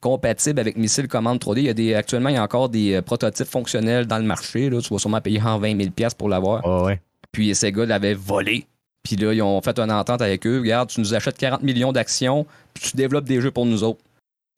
[0.00, 1.58] Compatible avec Missile Commande 3D.
[1.58, 4.70] Il y a des, actuellement, il y a encore des prototypes fonctionnels dans le marché.
[4.70, 4.80] Là.
[4.80, 6.62] Tu vas sûrement payer en 20 000 pour l'avoir.
[6.64, 7.00] Oh ouais.
[7.32, 8.66] Puis Sega l'avait volé.
[9.02, 10.60] Puis là, ils ont fait une entente avec eux.
[10.60, 14.00] Regarde, tu nous achètes 40 millions d'actions, puis tu développes des jeux pour nous autres.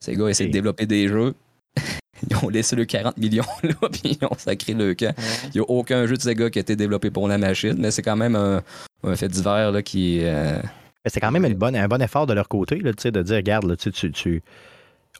[0.03, 1.33] Sega essaie de développer des jeux.
[2.29, 5.13] Ils ont laissé le 40 millions là, puis ils ont sacré le camp.
[5.47, 7.91] Il n'y a aucun jeu de Sega qui a été développé pour la machine, mais
[7.91, 8.61] c'est quand même un,
[9.15, 10.19] fait divers là, qui.
[10.23, 10.59] Euh...
[11.05, 13.65] C'est quand même une bonne, un bon effort de leur côté là, de dire regarde,
[13.65, 14.41] là, tu, tu,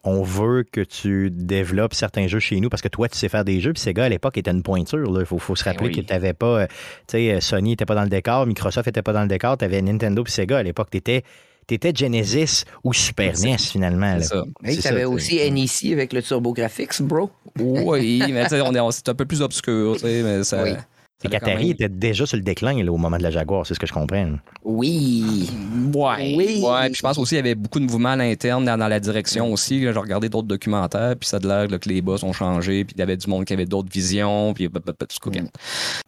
[0.06, 3.46] on veut que tu développes certains jeux chez nous parce que toi, tu sais faire
[3.46, 3.74] des jeux.
[3.74, 5.20] Puis Sega, à l'époque, était une pointure.
[5.20, 6.62] Il faut, se ben rappeler que tu n'avais pas.
[6.62, 6.68] Euh,
[7.08, 9.66] tu sais, Sony n'était pas dans le décor, Microsoft n'était pas dans le décor, tu
[9.66, 10.90] avais Nintendo puis Sega à l'époque.
[10.92, 11.24] Tu étais
[11.68, 14.18] T'étais Genesis ou Super NES finalement.
[14.62, 17.30] Mais tu avais aussi NEC avec le Turbo Graphics, bro.
[17.60, 20.64] Oui, mais c'est un peu plus obscur, mais ça.
[21.24, 23.88] Et Qatari était déjà sur le déclin au moment de la Jaguar, c'est ce que
[23.88, 24.34] je comprends.
[24.64, 25.50] Oui.
[25.94, 26.36] Ouais.
[26.36, 26.62] Oui.
[26.64, 29.00] Ouais, puis je pense aussi qu'il y avait beaucoup de mouvements à l'interne dans, la
[29.00, 29.82] direction aussi.
[29.82, 33.00] J'ai regardé d'autres documentaires, puis ça a l'air que les boss ont changé, puis il
[33.00, 34.70] y avait du monde qui avait d'autres visions, puis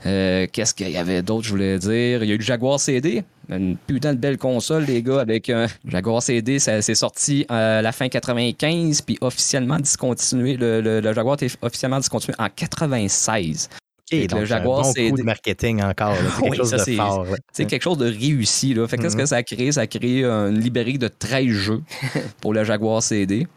[0.05, 2.24] euh, Qu'est-ce qu'il y avait d'autre, je voulais dire?
[2.24, 5.49] Il y a eu le Jaguar CD, une putain de belle console, les gars, avec
[5.49, 6.59] un Jaguar CD.
[6.59, 10.57] Ça s'est sorti à la fin 95, puis officiellement discontinué.
[10.57, 13.70] Le, le Jaguar était officiellement discontinué en 96
[14.12, 15.12] le Jaguar, c'est.
[15.12, 16.16] de marketing encore.
[16.16, 17.28] C'est quelque chose de fort.
[17.51, 18.74] C'est quelque chose de réussi.
[18.74, 18.88] Là.
[18.88, 19.28] Fait qu'est-ce que mm-hmm.
[19.28, 19.72] ça a créé?
[19.72, 21.84] Ça a créé une librairie de 13 jeux
[22.41, 23.47] pour le Jaguar CD.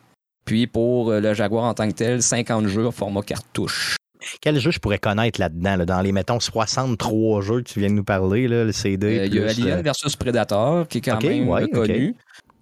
[0.45, 3.97] Puis pour euh, le Jaguar en tant que tel, 50 jeux au format cartouche.
[4.41, 7.95] Quel jeu je pourrais connaître là-dedans, dans les, mettons, 63 jeux que tu viens de
[7.95, 9.19] nous parler, là, le CD?
[9.19, 12.17] Euh, il y a Alien euh, versus Predator, qui est quand même reconnu.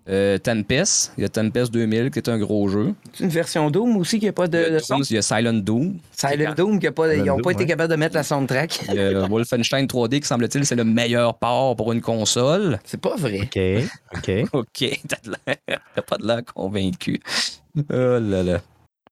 [0.09, 2.95] Euh, Tempest, il y a Tempest 2000 qui est un gros jeu.
[3.13, 5.01] C'est une version Doom aussi qui n'a pas de, il son?
[5.01, 5.99] Il y a Silent Doom.
[6.13, 8.83] Silent Doom, qui a pas, ils n'ont pas été capables de mettre la soundtrack.
[8.89, 12.79] Il y a Wolfenstein 3D qui semble-t-il c'est le meilleur port pour une console.
[12.85, 13.41] C'est pas vrai.
[13.43, 13.59] OK,
[14.17, 14.31] OK.
[14.53, 17.21] OK, t'as pas de l'air convaincu.
[17.77, 17.83] Oh
[18.21, 18.61] là là.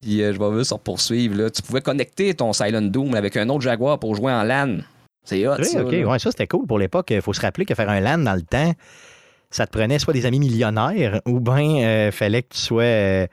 [0.00, 1.36] Puis euh, je vais juste poursuivre.
[1.36, 1.50] Là.
[1.50, 4.78] Tu pouvais connecter ton Silent Doom avec un autre Jaguar pour jouer en LAN.
[5.24, 5.82] C'est hot, ça.
[5.82, 7.10] OK, ouais, ça c'était cool pour l'époque.
[7.10, 8.72] Il faut se rappeler que faire un LAN dans le temps,
[9.54, 12.82] ça te prenait soit des amis millionnaires ou bien euh, fallait que tu sois.
[12.82, 13.26] Euh,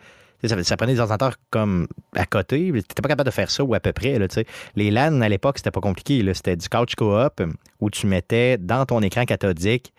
[0.44, 2.68] ça, prenait des ordinateurs comme à côté.
[2.68, 4.20] Tu n'étais pas capable de faire ça ou à peu près.
[4.20, 4.28] Là,
[4.76, 6.24] les LAN à l'époque, c'était pas compliqué.
[6.36, 7.42] C'était du couch co-op
[7.80, 9.94] où tu mettais dans ton écran cathodique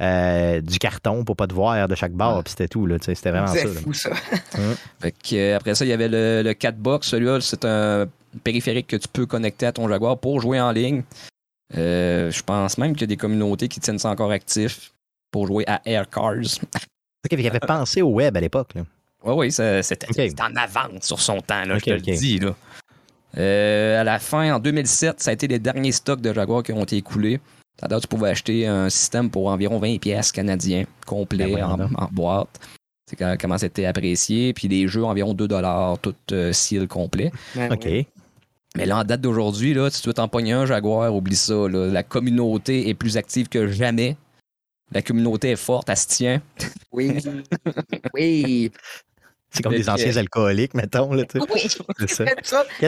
[0.00, 2.88] euh, du carton pour pas te voir de chaque barre, puis c'était tout.
[3.00, 3.66] C'était vraiment ça.
[3.66, 4.10] Fou, ça.
[5.02, 7.08] après ça, il y avait le, le Catbox.
[7.08, 8.06] Celui-là, c'est un
[8.44, 11.02] périphérique que tu peux connecter à ton Jaguar pour jouer en ligne.
[11.72, 14.93] je pense même qu'il y a des communautés qui tiennent ça encore actif
[15.34, 16.60] pour jouer à Air Cars.
[16.62, 18.70] OK, il avait pensé au web à l'époque.
[19.24, 22.38] Oui, oui, c'était en avance sur son temps, là, je te le dis.
[22.38, 22.54] Là.
[23.36, 26.72] Euh, à la fin, en 2007, ça a été les derniers stocks de Jaguar qui
[26.72, 27.40] ont été écoulés.
[27.76, 32.60] C'est-à-dire tu pouvais acheter un système pour environ 20 pièces canadiens, complet, ben en, boîte.
[33.10, 34.52] C'est comment c'était apprécié.
[34.52, 35.48] Puis les jeux, environ 2
[36.00, 37.32] tout euh, seal complet.
[37.56, 37.88] Ben OK.
[38.76, 41.66] Mais là, en date d'aujourd'hui, si tu veux t'en pogner un Jaguar, oublie ça.
[41.68, 44.16] La communauté est plus active que jamais.
[44.92, 46.42] La communauté est forte, elle se tient.
[46.92, 47.18] Oui.
[48.14, 48.72] oui.
[49.54, 51.12] C'est comme des anciens alcooliques, mettons.
[51.12, 51.22] Là,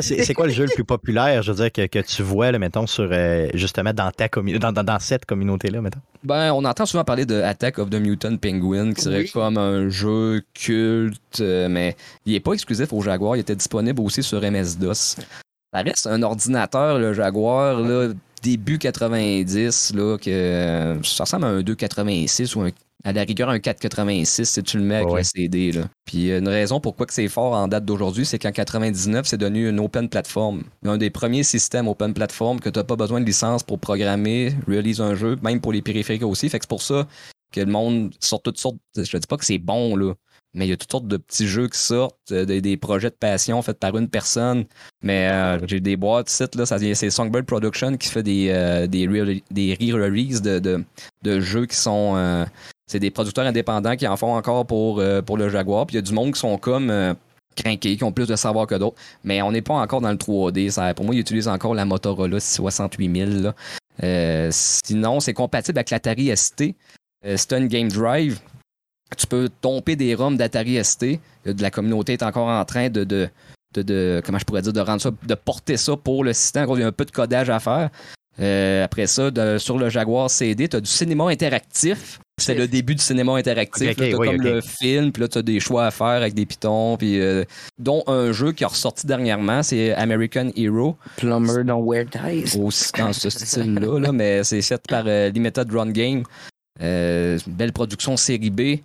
[0.01, 2.59] c'est quoi le jeu le plus populaire, je veux dire, que, que tu vois, là,
[2.59, 6.01] mettons, sur, euh, justement, dans, ta dans, dans, cette communauté-là, mettons?
[6.25, 9.89] Ben, on entend souvent parler de Attack of the Mutant Penguin, qui serait comme un
[9.89, 14.41] jeu culte, euh, mais il n'est pas exclusif au Jaguar, il était disponible aussi sur
[14.41, 15.17] MS-DOS.
[15.73, 18.09] Ça reste un ordinateur, le Jaguar, là,
[18.43, 22.71] début 90, là, que ça ressemble à un 2,86 ou
[23.05, 25.73] à la rigueur un 4,86 si tu le mets avec le CD.
[25.73, 25.83] Là.
[26.05, 29.79] Puis une raison pourquoi c'est fort en date d'aujourd'hui, c'est qu'en 99, c'est devenu une
[29.79, 30.65] open platform.
[30.85, 34.55] Un des premiers systèmes open platform que tu n'as pas besoin de licence pour programmer,
[34.67, 36.49] release un jeu, même pour les périphériques aussi.
[36.49, 37.07] Fait que c'est pour ça
[37.53, 38.77] que le monde sort toutes sortes.
[38.97, 40.15] Je te dis pas que c'est bon, là
[40.57, 43.15] mais il y a toutes sortes de petits jeux qui sortent, euh, des, projets de
[43.15, 44.65] passion faits par une personne.
[45.03, 50.41] Mais euh, j'ai des boîtes sites, c'est Songbird Production qui fait des, euh, des, re-releases
[50.41, 50.83] de,
[51.23, 52.47] de, jeux qui sont.
[52.87, 55.87] c'est des producteurs indépendants qui en font encore pour, pour le Jaguar.
[55.87, 57.17] Puis il y a du monde qui sont comme
[57.55, 58.97] craqués, qui ont plus de savoir que d'autres.
[59.25, 60.71] Mais on n'est pas encore dans le 3D.
[60.71, 63.53] Ça, pour moi, ils utilisent encore la Motorola 68000.
[64.51, 66.75] sinon, c'est compatible avec l'Atari ST.
[67.23, 68.41] c'est un Game Drive
[69.17, 71.21] tu peux tomber des ROM d'Atari ST.
[71.45, 75.11] La communauté est encore en train de, de, comment je pourrais dire, de rendre ça,
[75.11, 76.67] de porter ça pour le système.
[76.75, 77.91] Il y a un peu de codage à faire.
[78.39, 82.21] Euh, après ça, sur le Jaguar CD, tu as du cinéma interactif.
[82.39, 83.97] c'est le début du cinéma interactif.
[83.97, 86.45] T'as oui, comme le film, puis là, tu as des choix à faire avec des
[86.45, 87.45] pitons, puis euh,
[87.79, 92.59] dont un jeu qui est ressorti dernièrement, c'est American Hero, Plumber Don't Wear Ties.
[92.61, 96.25] aussi dans ce style-là, là, mais c'est fait par euh, Limited Run Game.
[96.83, 98.81] Euh, une belle production série B,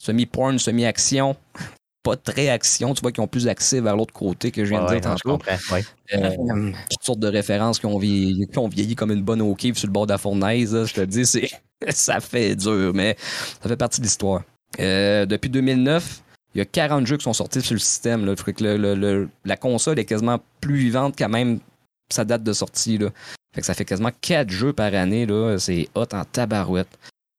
[0.00, 1.36] semi-porn, semi-action.
[2.02, 4.80] Pas très action, tu vois, qui ont plus accès vers l'autre côté que je viens
[4.84, 5.38] de dire tantôt.
[5.70, 5.84] ouais.
[6.14, 9.66] Euh, toutes sortes de références qui ont vieilli, qui ont vieilli comme une bonne OK
[9.74, 10.74] sur le bord de la fournaise.
[10.74, 10.86] là.
[10.86, 11.50] je te dis, c'est,
[11.90, 13.16] ça fait dur, mais
[13.62, 14.42] ça fait partie de l'histoire.
[14.80, 16.22] Euh, depuis 2009,
[16.54, 18.24] il y a 40 jeux qui sont sortis sur le système.
[18.24, 18.34] Là.
[18.60, 21.60] Le- le- le- la console est quasiment plus vivante qu'à même
[22.10, 22.96] sa date de sortie.
[22.96, 23.10] Là.
[23.54, 25.26] Fait que ça fait quasiment 4 jeux par année.
[25.58, 26.88] C'est hot en tabarouette.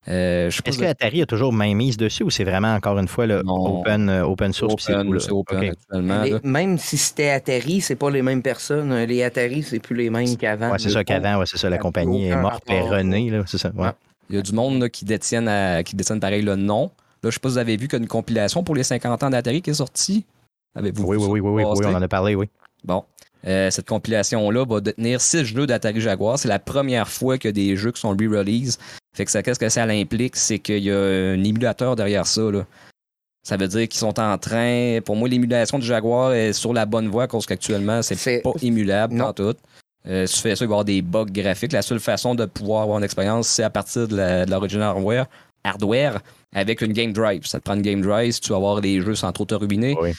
[0.08, 3.28] Euh, Est-ce que Atari a toujours main mise dessus ou c'est vraiment encore une fois
[3.28, 3.82] le Non.
[3.82, 4.76] open, euh, open source?
[4.76, 5.20] puis c'est open, tout, là?
[5.20, 5.64] c'est open Ok.
[5.66, 6.24] actuellement.
[6.24, 8.96] les- même si c'était Atari, c'est pas les mêmes personnes.
[9.04, 10.72] Les Atari, c'est plus les mêmes qu'avant.
[10.72, 13.60] Ouais, c'est ça qu'avant, ouais, c'est ça, la compagnie est morte et renée, là, c'est
[13.60, 13.72] ça.
[13.76, 13.90] Ouais.
[14.32, 16.90] Il y a du monde là, qui, détiennent à- qui détiennent pareil le nom.
[17.24, 18.84] Là, je sais pas si vous avez vu qu'il y a une compilation pour les
[18.84, 20.26] 50 ans d'Atari qui est sortie.
[20.74, 22.48] Avez-vous Oui, oui, oui, oui, oui, on en a parlé, oui.
[22.84, 23.04] Bon.
[23.48, 26.38] Euh, cette compilation-là va détenir six jeux d'Atari Jaguar.
[26.38, 28.78] C'est la première fois qu'il y a des jeux qui sont re-release.
[29.16, 30.36] Fait que ça, qu'est-ce que ça implique?
[30.36, 32.42] C'est qu'il y a un émulateur derrière ça.
[32.52, 32.66] Là.
[33.44, 35.00] Ça veut dire qu'ils sont en train.
[35.04, 38.52] Pour moi, l'émulation du Jaguar est sur la bonne voie, parce qu'actuellement, c'est C'est- pas
[38.62, 39.26] émulable, Non.
[39.26, 39.56] pas tout.
[40.08, 41.72] Euh, si tu fais ça, il va y avoir des bugs graphiques.
[41.74, 44.90] La seule façon de pouvoir avoir une expérience, c'est à partir de la- de l'original
[44.90, 45.26] hardware,
[45.64, 46.20] hardware
[46.54, 47.46] avec une game drive.
[47.46, 49.56] Ça te prend une game drive si tu veux avoir les jeux sans trop te
[49.56, 49.96] ruiner.
[50.02, 50.12] Oui.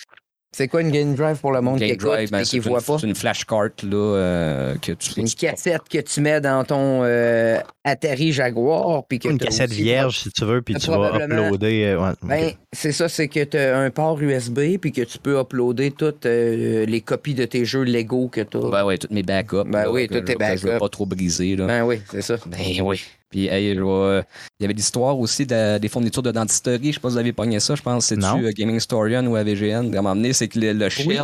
[0.54, 2.80] C'est quoi une Game Drive pour le monde qui écoute drive, ben, et qui voit
[2.80, 2.98] une, pas?
[2.98, 6.62] c'est une flashcard là, euh, que tu C'est une tu- cassette que tu mets dans
[6.64, 9.04] ton euh, Atari Jaguar.
[9.08, 11.84] Puis que Une cassette aussi- vierge, si tu veux, puis tu vas uploader.
[11.96, 15.18] euh, ouais, Ben, c'est ça, c'est que tu as un port USB puis que tu
[15.18, 18.68] peux uploader toutes euh, les copies de tes jeux Lego que tu as.
[18.70, 19.64] Ben oui, tous mes backups.
[19.66, 20.78] Ben là, oui, tous tes je- que Je veux backups.
[20.80, 21.56] pas trop briser.
[21.56, 21.66] Là.
[21.66, 22.36] Ben oui, c'est ça.
[22.46, 23.02] Ben oui.
[23.32, 24.22] Puis, hey, vais-
[24.60, 26.88] il y avait l'histoire aussi de- des fournitures de dentisterie.
[26.88, 27.74] Je sais pas si vous avez pogné ça.
[27.74, 29.92] Je pense que c'est-tu euh, Gaming Historian ou AVGN.
[29.96, 31.22] À donné, c'est que le, le shell,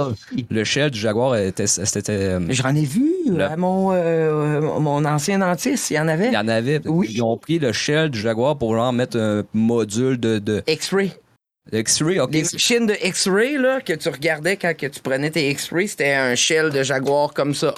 [0.51, 1.67] le shell du Jaguar était.
[1.69, 3.05] c'était, euh, J'en ai vu
[3.41, 6.29] à mon, euh, mon ancien dentiste, il y en avait.
[6.29, 6.81] il y en avait.
[6.87, 7.09] Oui.
[7.11, 11.13] Ils ont pris le shell du Jaguar pour genre mettre un module de, de X-ray.
[11.71, 12.19] X-ray.
[12.21, 12.33] OK.
[12.33, 16.15] Les machines de X-ray là, que tu regardais quand que tu prenais tes X-ray, c'était
[16.15, 17.75] un shell de Jaguar comme ça.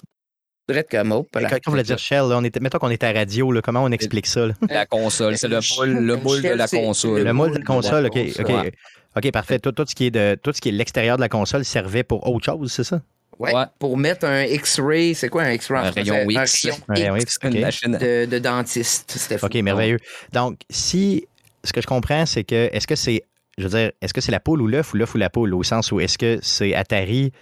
[0.91, 3.53] Comme oh, Quand on voulait dire Shell, là, on était, mettons qu'on était à radio,
[3.53, 4.47] là, comment on explique ça?
[4.47, 4.55] là?
[4.69, 5.37] La console.
[5.37, 7.23] C'est le moule, le moule de la console.
[7.23, 8.19] Le moule de la console, la OK.
[8.41, 8.73] OK.
[9.17, 9.59] OK, parfait.
[9.59, 12.05] Tout, tout ce qui est de tout ce qui est l'extérieur de la console servait
[12.05, 13.01] pour autre chose, c'est ça?
[13.39, 13.65] Ouais, Ouais.
[13.79, 15.81] Pour mettre un X-ray, c'est quoi un X-ray?
[15.81, 16.11] en Un français?
[16.11, 16.67] rayon Un X.
[16.89, 17.99] Un rayon X X, Une machine.
[17.99, 19.39] de, de dentiste.
[19.39, 19.47] Fou.
[19.47, 19.99] OK, merveilleux.
[20.33, 21.27] Donc, si
[21.65, 23.25] ce que je comprends, c'est que est-ce que c'est
[23.59, 25.55] je veux dire, est-ce que c'est la poule ou l'œuf ou l'œuf ou la poule,
[25.55, 27.33] au sens où est-ce que c'est Atari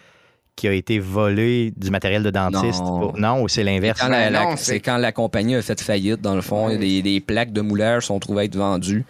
[0.58, 2.80] qui a été volé du matériel de dentiste?
[2.82, 2.98] Non.
[3.00, 4.00] pour- non ou c'est l'inverse?
[4.56, 6.66] C'est- quand la compagnie a fait faillite, dans le fond.
[6.68, 6.76] Ouais.
[6.76, 9.04] Les, les plaques de moulage sont trouvées être vendues.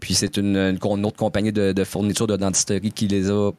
[0.00, 3.50] Puis c'est une, autre compagnie de, de fourniture de dentisterie qui les a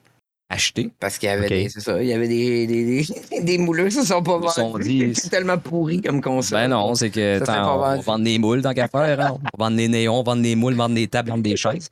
[0.50, 0.90] achetées.
[1.00, 1.50] Parce qu'il y avait OK.
[1.50, 4.50] des, c'est ça, il y avait des, des, des, des mouleurs, ça sont pas Ils
[4.50, 5.14] sont vendus.
[5.16, 6.60] C'est tellement pourri comme console.
[6.60, 9.20] Ben non, c'est que tant- on vendre des moules tant qu'à faire.
[9.20, 9.30] hein.
[9.32, 11.56] On va vendre des néons, on va vendre des moules, vendre des tables, vendre des
[11.56, 11.90] chaises.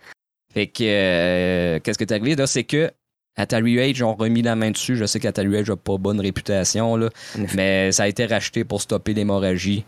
[0.54, 2.92] Fait que euh, qu'est-ce qui est arrivé là, c'est que
[3.38, 4.96] Atari Age ont remis la main dessus.
[4.98, 7.10] Je sais qu'Atari Age n'a pas bonne réputation, là,
[7.56, 9.86] mais ça a été racheté pour stopper l'hémorragie.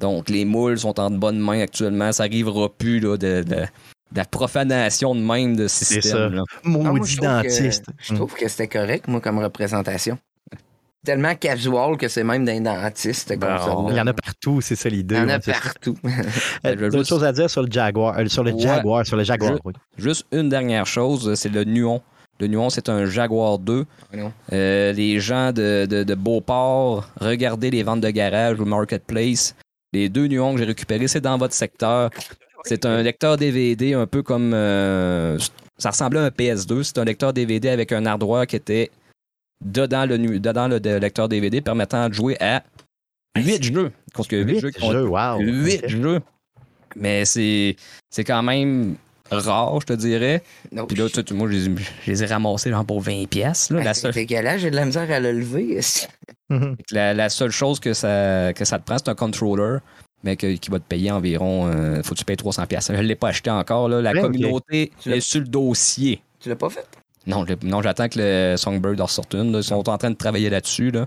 [0.00, 2.10] Donc les moules sont en bonne main actuellement.
[2.12, 3.66] Ça n'arrivera plus là, de, de-
[4.12, 5.84] de la profanation de même de ça.
[5.84, 6.42] système.
[6.64, 7.84] Maudit je trouve que- dentiste.
[7.98, 10.18] Je trouve que c'était correct, moi, comme représentation.
[11.04, 13.88] Tellement casual que c'est même d'un dentiste, Bon, console-là.
[13.92, 15.14] il y en a partout, c'est ça l'idée.
[15.14, 15.52] Il y en a ça.
[15.52, 15.96] partout.
[16.66, 18.60] Euh, D'autres juste- choses à dire sur le Jaguar, euh, sur le Ouais.
[18.60, 19.72] Jaguar, sur le Jaguar, Je- oui.
[19.96, 22.02] Juste une dernière chose, c'est le Nuon.
[22.40, 23.84] Le Nuon, c'est un Jaguar 2.
[24.14, 24.32] Non.
[24.52, 29.54] Euh, les gens de, de, de Beauport, regardez les ventes de garage ou Marketplace.
[29.92, 32.10] Les deux Nuons que j'ai récupérés, c'est dans votre secteur.
[32.64, 34.52] C'est un lecteur DVD un peu comme...
[34.54, 35.38] euh,
[35.78, 36.82] ça ressemblait à un PS2.
[36.82, 38.90] C'est un lecteur DVD avec un hardware qui était
[39.64, 42.62] dedans le, nu- dedans le lecteur DVD permettant de jouer à
[43.36, 43.92] 8 jeux.
[44.14, 45.40] Parce que 8 Huit jeux ont wow.
[45.40, 46.20] 8 jeux.
[46.96, 47.76] Mais c'est
[48.10, 48.96] c'est quand même
[49.36, 50.42] rare, je te dirais.
[50.72, 51.74] Non, Puis là, tu- tu- moi, je les, ai-
[52.04, 53.70] je les ai ramassés genre pour 20 pièces.
[53.70, 55.80] La, seule- C'est dégueulasse, j'ai de la misère à le lever.
[56.48, 56.76] Mhm.
[56.90, 59.78] la, la seule chose que ça, que ça te prend, c'est un controller,
[60.24, 61.66] mais que- qui va te payer environ...
[61.68, 62.88] euh, faut que tu payes 300 pièces.
[62.88, 63.88] Je ne l'ai pas acheté encore.
[63.88, 64.00] Là.
[64.02, 66.22] La Ouais, communauté l'as- est sur le dossier.
[66.40, 66.86] Tu l'as pas fait?
[67.26, 69.52] Non, non j'attends que le Songbird en sorte une.
[69.52, 69.58] là.
[69.58, 70.90] Ils sont en train de travailler là-dessus.
[70.90, 71.06] Là.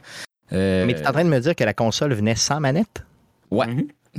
[0.52, 3.04] Euh, Mais tu es en train de me dire que la console venait sans manette?
[3.50, 3.66] Ouais.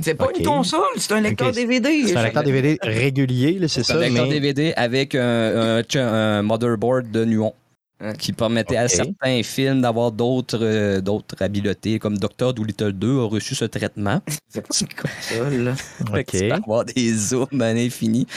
[0.01, 1.51] C'est pas une console, c'est un lecteur.
[1.51, 2.03] DVD.
[2.07, 3.95] C'est un lecteur DVD régulier, c'est C'est ça?
[3.97, 7.53] un lecteur mais- DVD avec un, un, un motherboard de Nuon.
[8.19, 13.27] qui permettait à certains films d'avoir d'autres euh, d'autres habiletés, comme Doctor Dolittle 2 a
[13.29, 14.19] reçu ce traitement.
[14.49, 18.27] C'est que tu peux avoir des zooms à l'infini.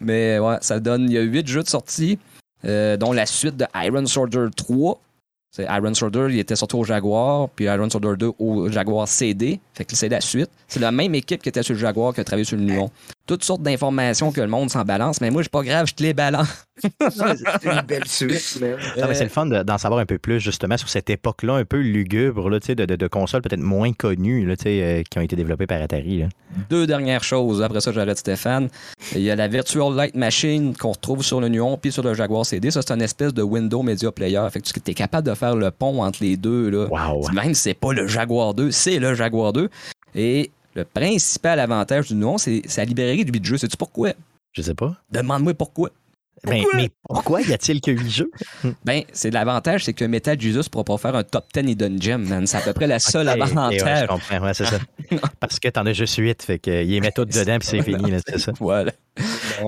[0.00, 1.06] Mais ouais, ça donne.
[1.10, 2.18] Il y a huit jeux de sortie,
[2.64, 5.00] euh, dont la suite de Iron Soldier 3.
[5.54, 9.60] C'est Iron Soldier, il était sorti au Jaguar, puis Iron Soldier 2 au Jaguar CD.
[9.74, 10.48] Fait que c'est la suite.
[10.66, 12.90] C'est la même équipe qui était sur le Jaguar qui a travaillé sur le Nuon.
[13.26, 16.02] Toutes sortes d'informations que le monde s'en balance, mais moi, c'est pas grave, je te
[16.02, 16.66] les balance.
[16.82, 18.76] C'est une belle suite, man.
[18.98, 21.54] Non, mais c'est le fun de- d'en savoir un peu plus justement sur cette époque-là,
[21.54, 24.64] un peu lugubre, là, tu sais, de, de- de consoles peut-être moins connues là, tu
[24.64, 26.20] sais, euh, qui ont été développées par Atari.
[26.22, 26.28] là.
[26.70, 28.68] Deux dernières choses, après ça j'arrête Stéphane.
[29.14, 32.14] Il y a la Virtual Light Machine qu'on retrouve sur le Nuon puis sur le
[32.14, 32.70] Jaguar CD.
[32.72, 34.42] Ça, c'est une espèce de Window Media Player.
[34.50, 36.70] Fait que tu es capable de faire le pont entre les deux.
[36.70, 36.86] Là.
[36.90, 37.28] Wow.
[37.30, 39.68] Même si c'est pas le Jaguar 2, c'est le Jaguar 2.
[40.14, 43.58] Et le principal avantage du Nuon, c'est sa librairie du jeu.
[43.58, 44.12] Sais-tu pourquoi?
[44.52, 44.96] Je sais pas.
[45.10, 45.90] Demande-moi pourquoi.
[46.44, 48.30] Mais, mais pourquoi y a-t-il que huit jeux?
[48.84, 52.26] Ben, c'est l'avantage, c'est que Metal Jesus pourra pas faire un top 10 Hidden Gem,
[52.26, 52.46] man.
[52.48, 54.00] C'est à peu près la seule Ok, ok, ouais, avantage.
[54.00, 54.78] je comprends, ouais, c'est ça.
[55.40, 58.12] Parce que t'en as juste huit, fait qu'ils les mettent tous dedans puis c'est fini,
[58.26, 58.52] c'est ça.
[58.58, 58.92] Voilà.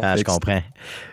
[0.03, 0.63] Ah, je comprends.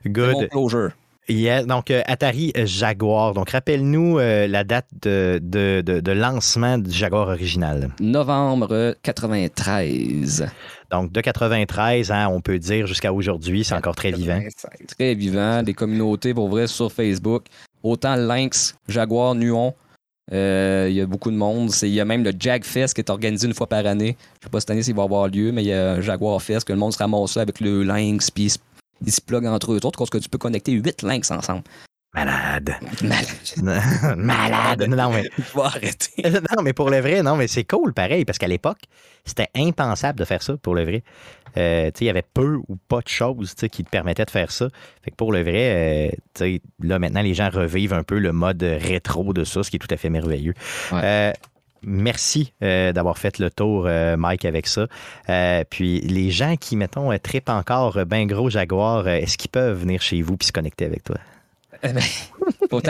[0.06, 0.50] Good.
[0.50, 0.92] closure.
[1.32, 3.34] Yeah, donc, euh, Atari Jaguar.
[3.34, 7.90] Donc, rappelle-nous euh, la date de, de- de- de lancement du Jaguar original.
[8.00, 10.46] Novembre 93.
[10.92, 14.40] Donc, de 93, hein, on peut dire jusqu'à aujourd'hui, c'est encore très vivant.
[14.98, 15.64] très vivant.
[15.64, 17.44] Des communautés, pour vrai, sur Facebook.
[17.84, 19.74] Autant Lynx, Jaguar, Nuon.
[20.34, 21.72] Euh, Il y a beaucoup de monde.
[21.82, 24.16] Il y a même le Jag Fest qui est organisé une fois par année.
[24.40, 26.42] Je sais pas cette année s'il va avoir lieu, mais il y a un Jaguar
[26.42, 28.52] Fest que le monde se ramasse avec le Lynx, puis
[29.06, 31.64] ils se pluguent entre eux autres, parce que tu peux connecter 8 Lynx ensemble.
[32.14, 32.76] Malade.
[33.04, 34.18] Malade.
[34.18, 34.84] Malade.
[34.90, 36.24] Non, mais, arrêter.
[36.30, 38.82] non, mais pour le vrai, non, mais c'est cool, pareil, parce qu'à l'époque,
[39.24, 41.04] c'était impensable de faire ça, pour le vrai.
[41.58, 44.32] Euh, tu sais, il y avait peu ou pas de choses qui te permettaient de
[44.32, 44.68] faire ça.
[45.04, 48.20] Fait que pour le vrai, euh, tu sais, là, maintenant, les gens revivent un peu
[48.20, 50.54] le mode rétro de ça, ce qui est tout à fait merveilleux.
[50.92, 51.02] Ouais.
[51.04, 51.34] Euh,
[51.84, 54.88] Merci euh, d'avoir fait le tour, euh, Mike, avec ça.
[55.30, 59.50] Euh, puis les gens qui, mettons, tripent encore euh, ben gros Jaguar, euh, est-ce qu'ils
[59.50, 61.18] peuvent venir chez vous puis se connecter avec toi?
[61.84, 62.04] Eh ben,
[62.70, 62.82] faut,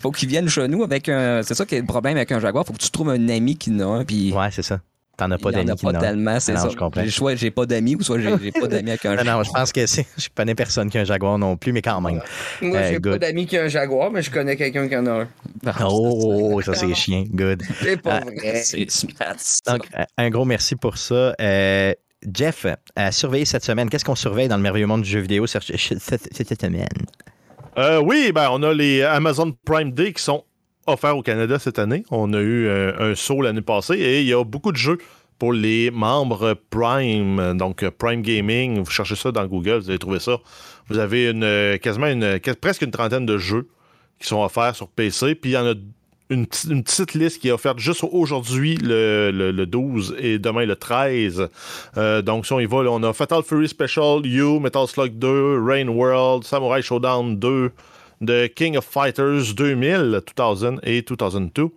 [0.00, 1.42] faut qu'ils viennent chez nous avec un.
[1.44, 2.66] C'est ça qui est le problème avec un Jaguar.
[2.66, 4.04] Faut que tu trouves un ami qui en a un.
[4.04, 4.80] Puis Ouais, c'est ça.
[5.18, 6.68] T'en as pas d'amis a qui pas tellement, c'est Ah non, ça.
[6.70, 7.02] je comprends.
[7.04, 9.50] J'ai- Soit j'ai pas d'amis ou soit j'ai pas d'amis avec un Non, non, je
[9.50, 10.06] pense que c'est.
[10.16, 12.20] Je connais personne qui a un Jaguar non plus, mais quand même.
[12.62, 15.06] Moi, Euh, j'ai pas d'amis qui a un Jaguar, mais je connais quelqu'un qui en
[15.06, 15.28] a un.
[15.84, 17.24] Oh, ça c'est chien.
[17.30, 17.62] Good.
[17.82, 18.62] C'est pas Ah, vrai.
[18.64, 18.86] C'est.
[19.66, 21.34] Donc, euh, un gros merci pour ça.
[21.40, 21.92] Euh,
[22.34, 25.46] Jeff, à surveiller cette semaine, qu'est-ce qu'on surveille dans le merveilleux monde du jeu vidéo
[25.46, 25.62] cette
[26.60, 26.86] semaine?
[27.78, 30.44] Euh, oui, ben, on a les Amazon Prime Day qui sont
[30.86, 32.04] offerts au Canada cette année.
[32.10, 34.98] On a eu euh, un saut l'année passée et il y a beaucoup de jeux
[35.38, 38.80] pour les membres Prime, donc euh, Prime Gaming.
[38.82, 40.38] Vous cherchez ça dans Google, vous allez trouver ça.
[40.88, 43.68] Vous avez euh, quasiment une, presque une trentaine de jeux
[44.20, 45.34] qui sont offerts sur PC.
[45.34, 45.74] Puis il y en a
[46.30, 50.76] une, petite- liste qui est offerte juste aujourd'hui, le, le- le 12 et demain le
[50.76, 51.48] 13.
[51.98, 55.62] Euh, donc, si on y va, on a Fatal Fury Special, You, Metal Slug 2,
[55.62, 57.70] Rain World, Samurai Showdown 2,
[58.24, 61.70] The King of Fighters 2000, 2000 et 2002.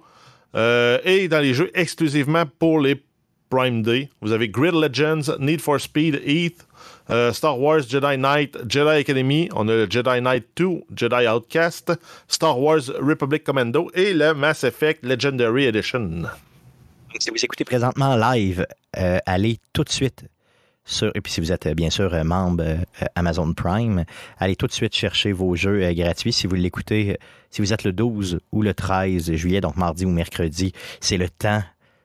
[0.55, 3.01] Euh, et dans les jeux exclusivement pour les
[3.49, 6.65] Prime Day, vous avez Grid Legends, Need for Speed, Heath,
[7.09, 11.93] euh, Star Wars Jedi Knight, Jedi Academy, on a le Jedi Knight 2, Jedi Outcast,
[12.27, 16.23] Star Wars Republic Commando et le Mass Effect Legendary Edition.
[17.19, 18.65] Si vous écoutez présentement live,
[18.97, 20.25] euh, allez tout de suite
[20.85, 22.77] sur, et puis si vous êtes euh, bien sûr euh, membre euh,
[23.15, 24.05] Amazon Prime,
[24.37, 26.31] allez tout de suite chercher vos jeux gratuits.
[26.31, 27.17] Si vous l'écoutez,
[27.49, 31.27] si vous êtes le 12 ou le 13 juillet, donc mardi ou mercredi, c'est le
[31.29, 31.63] temps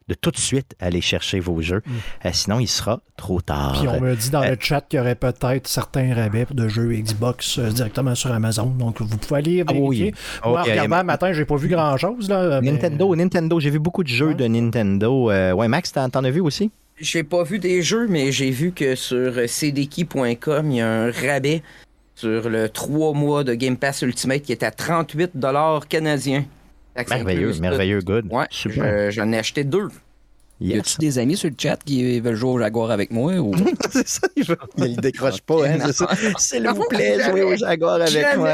[0.09, 1.83] de tout de suite aller chercher vos jeux.
[2.25, 3.77] Euh, sinon, il sera trop tard.
[3.79, 6.67] Puis on me dit dans Euh, le chat qu'il y aurait peut-être certains rabais de
[6.67, 8.67] jeux Xbox euh, directement sur Amazon.
[8.67, 9.99] Donc vous pouvez aller Ah oui.
[10.01, 10.15] vérifier.
[10.45, 12.29] Oh, Moi, en il y a- regardant matin, j'ai pas vu grand chose.
[12.29, 14.35] Là, mais- Nintendo, Nintendo, j'ai vu beaucoup de jeux Ouais.
[14.35, 15.27] de Nintendo.
[15.29, 16.73] Ouais, Max, t'en as vu aussi?
[17.01, 21.11] J'ai pas vu des jeux, mais j'ai vu que sur cdki.com, il y a un
[21.11, 21.63] rabais
[22.15, 25.31] sur le 3 mois de Game Pass Ultimate qui est à 38
[25.89, 26.45] canadiens.
[27.09, 28.27] Merveilleux, merveilleux, good.
[28.31, 29.07] Ouais, Super.
[29.07, 29.89] je- j'en ai acheté deux.
[30.63, 30.81] Y Yes.
[30.81, 33.33] a-tu des amis sur le chat qui veulent jouer au Jaguar avec moi?
[33.37, 33.55] Ou...
[33.91, 36.09] c'est ça, il, veut- il décroche pas, hein, c'est ça.
[36.39, 38.37] S'il vous plaît, jouez au Jaguar avec Jamais.
[38.37, 38.51] moi.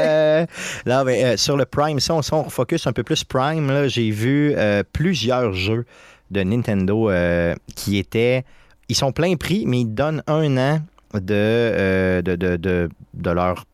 [0.85, 3.67] Là, mais, euh, sur le Prime, si on, si on focus un peu plus Prime,
[3.67, 5.85] là, j'ai vu euh, plusieurs jeux
[6.31, 8.43] de Nintendo euh, qui étaient.
[8.89, 10.79] Ils sont plein prix, mais ils donnent un an
[11.13, 13.65] de, euh, de, de, de, de leur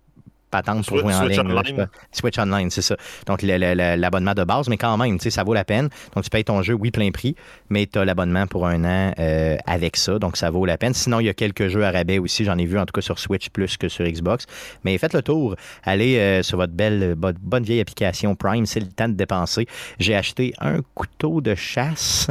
[0.54, 1.52] patente pour jouer en Switch ligne.
[1.52, 1.88] Online.
[2.12, 2.96] Switch Online, c'est ça.
[3.26, 5.90] Donc, l'abonnement de base, mais quand même, ça vaut la peine.
[6.14, 7.36] Donc, tu payes ton jeu, oui, plein prix,
[7.70, 10.20] mais tu as l'abonnement pour un an euh, avec ça.
[10.20, 10.94] Donc, ça vaut la peine.
[10.94, 12.46] Sinon, il y a quelques jeux à rabais aussi.
[12.46, 14.46] J'en ai vu, en tout cas, sur Switch plus que sur Xbox.
[14.84, 15.56] Mais faites le tour.
[15.84, 18.66] Allez euh, sur votre belle, bonne vieille application Prime.
[18.66, 19.68] C'est le temps de dépenser.
[20.00, 22.30] J'ai acheté un couteau de chasse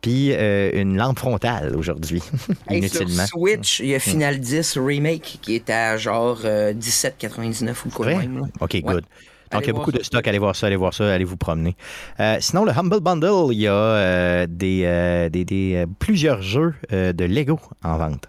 [0.00, 2.22] puis euh, une lampe frontale aujourd'hui,
[2.70, 3.26] inutilement.
[3.26, 8.06] Sur Switch, il y a Final 10 Remake qui est à genre 17,99 ou quoi
[8.06, 8.48] même.
[8.60, 9.04] OK, good.
[9.52, 10.26] Donc, il y a beaucoup de stock.
[10.28, 11.76] Allez voir ça, allez voir ça, allez vous promener.
[12.20, 17.58] Euh, sinon, le Humble Bundle, il y a euh, des, des, plusieurs jeux de Lego
[17.82, 18.28] en vente.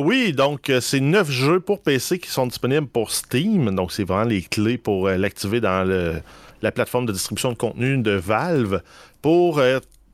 [0.00, 3.74] oui, donc c'est neuf jeux pour PC qui sont disponibles pour Steam.
[3.74, 6.22] Donc, c'est vraiment les clés pour l'activer dans le,
[6.62, 8.80] la plateforme de distribution de contenu de Valve.
[9.20, 9.60] Pour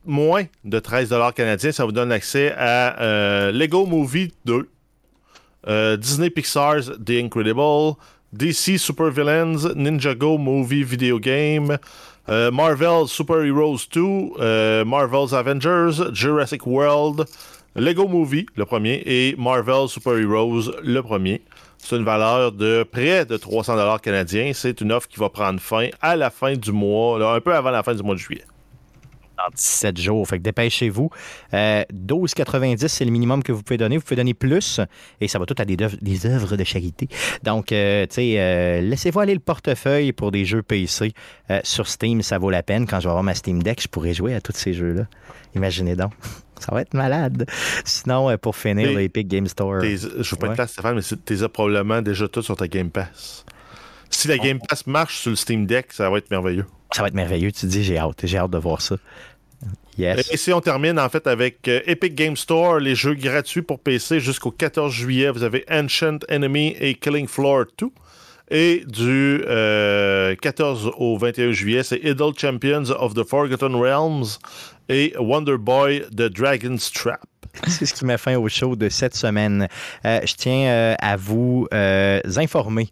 [0.09, 4.67] moins de 13 canadiens, ça vous donne accès à euh, Lego Movie 2,
[5.67, 7.93] euh, Disney Pixar's The Incredible,
[8.33, 11.77] DC Super Villains, Ninjago Movie Video Game,
[12.27, 17.25] euh, Marvel Super Heroes 2, Marvel's Avengers, Jurassic World,
[17.75, 21.41] Lego Movie, le premier, et Marvel Super Heroes, le premier.
[21.77, 24.51] C'est une valeur de près de 300 canadiens.
[24.53, 27.71] C'est une offre qui va prendre fin à la fin du mois, un peu avant
[27.71, 28.43] la fin du mois de juillet
[29.39, 30.27] dans 17 jours.
[30.27, 31.09] Fait que dépêchez-vous.
[31.51, 33.97] 12,90, euh, c'est le minimum que vous pouvez donner.
[33.97, 34.79] Vous pouvez donner plus
[35.21, 37.07] et ça va tout à des, des œuvres de charité.
[37.43, 41.13] Donc, euh, tu sais, euh, laissez-vous aller le portefeuille pour des jeux PC.
[41.63, 42.85] sur Steam, ça vaut la peine.
[42.85, 45.03] Quand je vais avoir ma Steam Deck, je pourrais jouer à tous ces jeux-là.
[45.55, 46.13] Imaginez donc.
[46.59, 47.45] Ça va être malade.
[47.85, 49.79] Sinon, pour finir, l'Epic Game Store.
[49.79, 52.67] je ne veux pas être là, Stéphane, mais tu as probablement déjà tout sur ta
[52.67, 53.45] Game Pass.
[54.09, 56.65] Si la Game Pass marche sur le Steam Deck, ça va être merveilleux.
[56.91, 57.51] Ça va être merveilleux.
[57.51, 58.21] Tu dis, j'ai hâte.
[58.23, 58.95] J'ai hâte de voir ça.
[59.97, 60.31] Yes.
[60.31, 63.79] Et si on termine en fait avec euh, Epic Game Store, les jeux gratuits pour
[63.79, 65.29] PC jusqu'au 14 juillet.
[65.29, 67.87] Vous avez Ancient Enemy et Killing Floor 2.
[68.51, 74.25] Et du 14 euh, au 21 juillet, c'est Idle Champions of the Forgotten Realms
[74.87, 77.21] et Wonder Boy The Dragon's Trap.
[77.67, 79.67] C'est ce qui m'a fait au show de cette semaine.
[80.05, 82.89] Euh, je tiens à vous informer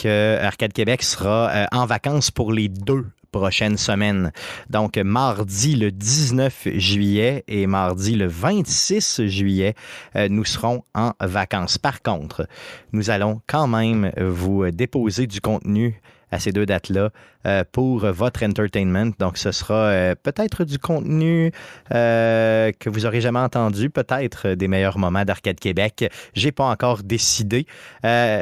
[0.00, 4.32] que Arcade Québec sera en vacances pour les deux prochaines semaines.
[4.68, 9.74] Donc, mardi le 19 juillet et mardi le 26 juillet,
[10.16, 11.78] euh, nous serons en vacances.
[11.78, 12.46] Par contre,
[12.92, 16.00] nous allons quand même vous déposer du contenu
[16.32, 17.39] à ces deux dates-là euh,
[17.72, 19.12] pour votre entertainment.
[19.18, 21.52] Donc, ce sera euh, peut-être du contenu
[21.94, 26.10] euh, que vous aurez jamais entendu, peut-être des meilleurs moments d'Arcade Québec.
[26.34, 27.66] J'ai pas encore décidé.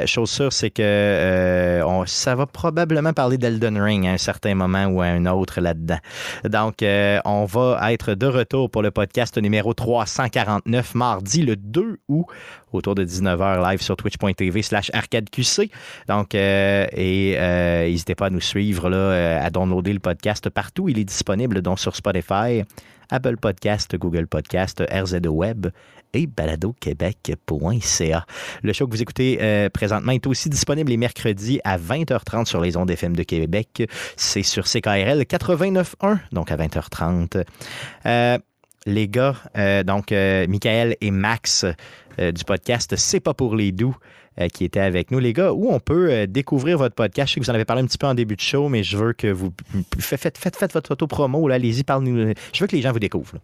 [0.05, 5.01] chose sûre, c'est que ça va probablement parler d'Elden Ring à un certain moment ou
[5.01, 5.99] à un autre là-dedans.
[6.45, 12.25] Donc, on va être de retour pour le podcast numéro 349 mardi le 2 août
[12.71, 15.71] autour de 19h live sur twitch.tv slash arcadeqc.
[16.07, 17.37] Donc, et
[17.87, 20.89] n'hésitez pas à nous suivre euh, à downloader le podcast partout.
[20.89, 22.63] Il est disponible donc sur Spotify,
[23.09, 25.67] Apple Podcast, Google Podcast, RZO Web
[26.13, 28.25] et baladoquebec.ca.
[28.63, 32.61] Le show que vous écoutez euh, présentement est aussi disponible les mercredis à 20h30 sur
[32.61, 33.87] les ondes FM de Québec.
[34.15, 37.43] C'est sur CKRL 89.1, donc à 20h30.
[38.05, 38.37] Euh,
[38.85, 39.35] les gars,
[39.85, 41.65] donc Michael et Max
[42.17, 43.95] du podcast C'est pas pour les doux
[44.47, 45.19] qui était avec nous.
[45.19, 47.29] Les gars, où on peut euh, découvrir votre podcast?
[47.29, 48.83] Je sais que vous en avez parlé un petit peu en début de show, mais
[48.83, 49.51] je veux que vous
[49.99, 51.49] faites, faites, faites votre photo promo.
[51.49, 52.33] Allez-y, parlez-nous.
[52.53, 53.35] Je veux que les gens vous découvrent.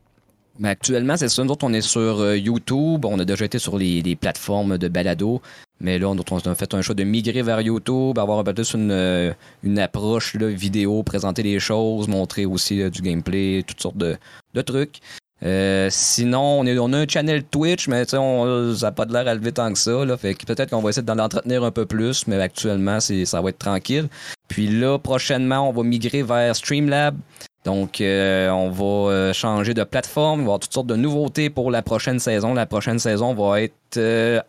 [0.63, 1.43] Actuellement, c'est ça.
[1.43, 3.03] Nous autres, on est sur euh, YouTube.
[3.03, 5.41] On a déjà été sur les, plateformes de balado.
[5.81, 8.73] Mais là, on, a fait un choix de migrer vers YouTube, avoir un peu plus
[8.75, 15.01] une, approche vidéo, présenter les choses, montrer aussi du gameplay, toutes sortes de trucs.
[15.43, 19.13] Euh, sinon, on, est, on a un channel Twitch, mais on, ça n'a pas de
[19.13, 20.05] l'air à lever tant que ça.
[20.05, 23.41] Là, fait que peut-être qu'on va essayer d'en entretenir un peu plus, mais actuellement, ça
[23.41, 24.07] va être tranquille.
[24.47, 27.17] Puis là, prochainement, on va migrer vers Streamlab.
[27.65, 30.41] Donc, euh, on va euh, changer de plateforme.
[30.41, 32.53] Il va y avoir toutes sortes de nouveautés pour la prochaine saison.
[32.53, 33.73] La prochaine saison va être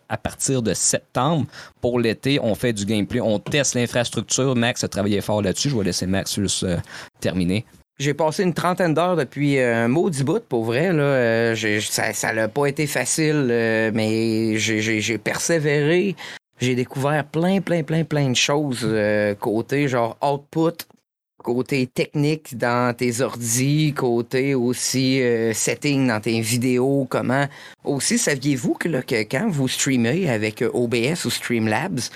[0.07, 1.45] à partir de septembre.
[1.81, 4.55] Pour l'été, on fait du gameplay, on teste l'infrastructure.
[4.55, 5.69] Max a travaillé fort là-dessus.
[5.69, 6.65] Je vais laisser Max juste
[7.19, 7.65] terminer.
[7.99, 10.93] J'ai passé une trentaine d'heures depuis euh, un maudit bout, pour vrai.
[10.93, 11.01] Là.
[11.01, 16.15] Euh, ça n'a pas été facile, euh, mais j'ai persévéré.
[16.59, 18.87] J'ai découvert plein, plein, plein, plein de choses
[19.39, 20.87] côté genre output,
[21.43, 25.21] côté technique dans tes ordis, côté aussi
[25.53, 27.45] setting dans tes vidéos, comment.
[27.83, 32.09] Aussi, saviez-vous que, que quand vous streamez avec OBS ou Streamlabs,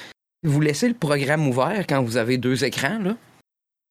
[0.43, 3.15] vous laissez le programme ouvert quand vous avez deux écrans, là?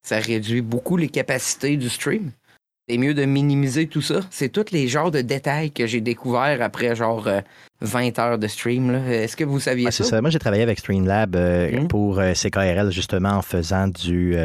[0.02, 2.32] Ça réduit beaucoup les capacités du stream.
[2.88, 4.20] c'est mieux de minimiser tout ça.
[4.30, 7.28] C'est tous les genres de détails que j'ai découverts après genre
[7.80, 8.94] 20 heures de stream.
[8.94, 10.04] Est-ce que vous saviez ça?
[10.04, 10.20] ça?
[10.20, 11.88] Moi, j'ai travaillé avec Streamlab hmm.
[11.88, 14.36] pour CKRL justement en faisant du,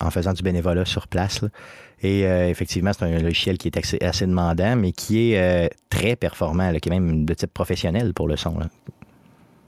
[0.00, 1.40] en faisant du bénévolat sur place.
[2.02, 6.88] Et effectivement, c'est un logiciel qui est assez, demandant, mais qui est très performant, qui
[6.88, 8.58] est même de type professionnel pour le son.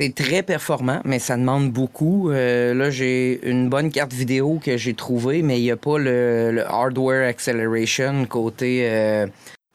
[0.00, 2.30] C'est très performant, mais ça demande beaucoup.
[2.30, 5.98] Euh, là, j'ai une bonne carte vidéo que j'ai trouvée, mais il n'y a pas
[5.98, 8.88] le, hardware acceleration côté.
[8.88, 9.26] Euh,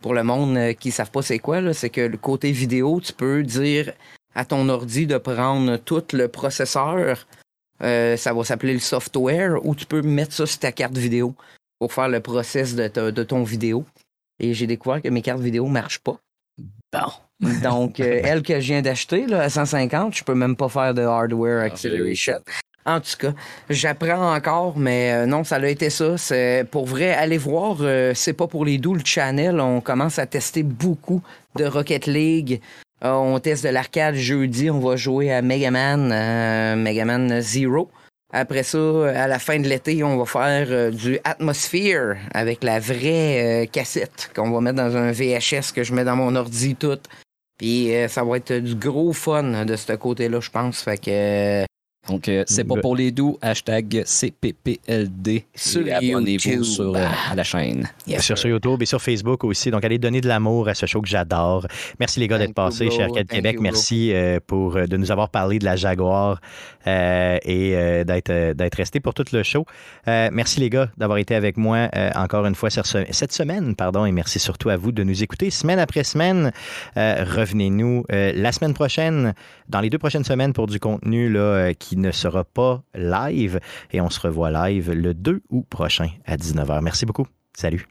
[0.02, 3.02] pour le monde euh, qui ne savent pas c'est quoi, c'est que le côté vidéo,
[3.02, 3.92] tu peux dire
[4.34, 7.28] à ton ordi de prendre tout le processeur.
[7.82, 11.36] ça va s'appeler le software, ou tu peux mettre ça sur ta carte vidéo
[11.80, 13.84] pour faire le process de, de ton vidéo.
[14.40, 16.18] Et j'ai découvert que mes cartes vidéo ne marchent pas.
[16.94, 17.12] Bon.
[17.62, 21.02] Donc, euh, elle que je viens d'acheter, à 150, je peux même pas faire de
[21.02, 22.36] hardware ah, acceleration.
[22.86, 23.34] En tout cas,
[23.70, 26.18] j'apprends encore, mais euh, non, ça a été ça.
[26.18, 29.60] C'est pour vrai, allez voir, euh, c'est pas pour les doux le channel.
[29.60, 31.22] On commence à tester beaucoup
[31.56, 32.62] de Rocket League.
[33.02, 34.70] on teste de l'arcade jeudi.
[34.70, 37.90] On va jouer à Mega Man, Mega Man Zero.
[38.36, 43.70] Après ça, à la fin de l'été, on va faire du Atmosphere avec la vraie
[43.72, 47.00] cassette qu'on va mettre dans un VHS que je mets dans mon ordi tout.
[47.58, 50.82] Puis euh, ça va être du gros fun de ce côté-là, je pense.
[50.82, 51.66] Fait que.
[52.04, 55.46] Euh, Donc, euh, c'est pas pour les doux, hashtag CPPLD.
[55.56, 57.90] Sur Abonnez-vous sur la chaîne.
[58.20, 59.72] sur, YouTube et sur Facebook aussi.
[59.72, 61.66] Donc, allez donner de l'amour à ce show que j'adore.
[62.00, 63.58] Merci les gars d'être passés chez Arcade Québec.
[63.60, 64.14] Merci
[64.48, 66.42] pour de nous avoir parlé de la Jaguar
[66.86, 69.66] et d'être, d'être resté pour tout le show.
[70.06, 73.76] merci les gars d'avoir été avec moi encore une fois cette semaine.
[73.76, 76.52] Pardon, et merci surtout à vous de nous écouter semaine après semaine.
[76.96, 79.34] revenez-nous la semaine prochaine,
[79.70, 83.60] dans les deux prochaines semaines pour du contenu là, ne sera pas live.
[83.92, 86.82] Et on se revoit live le 2 août prochain à 19h.
[86.82, 87.28] Merci beaucoup.
[87.54, 87.88] Salut.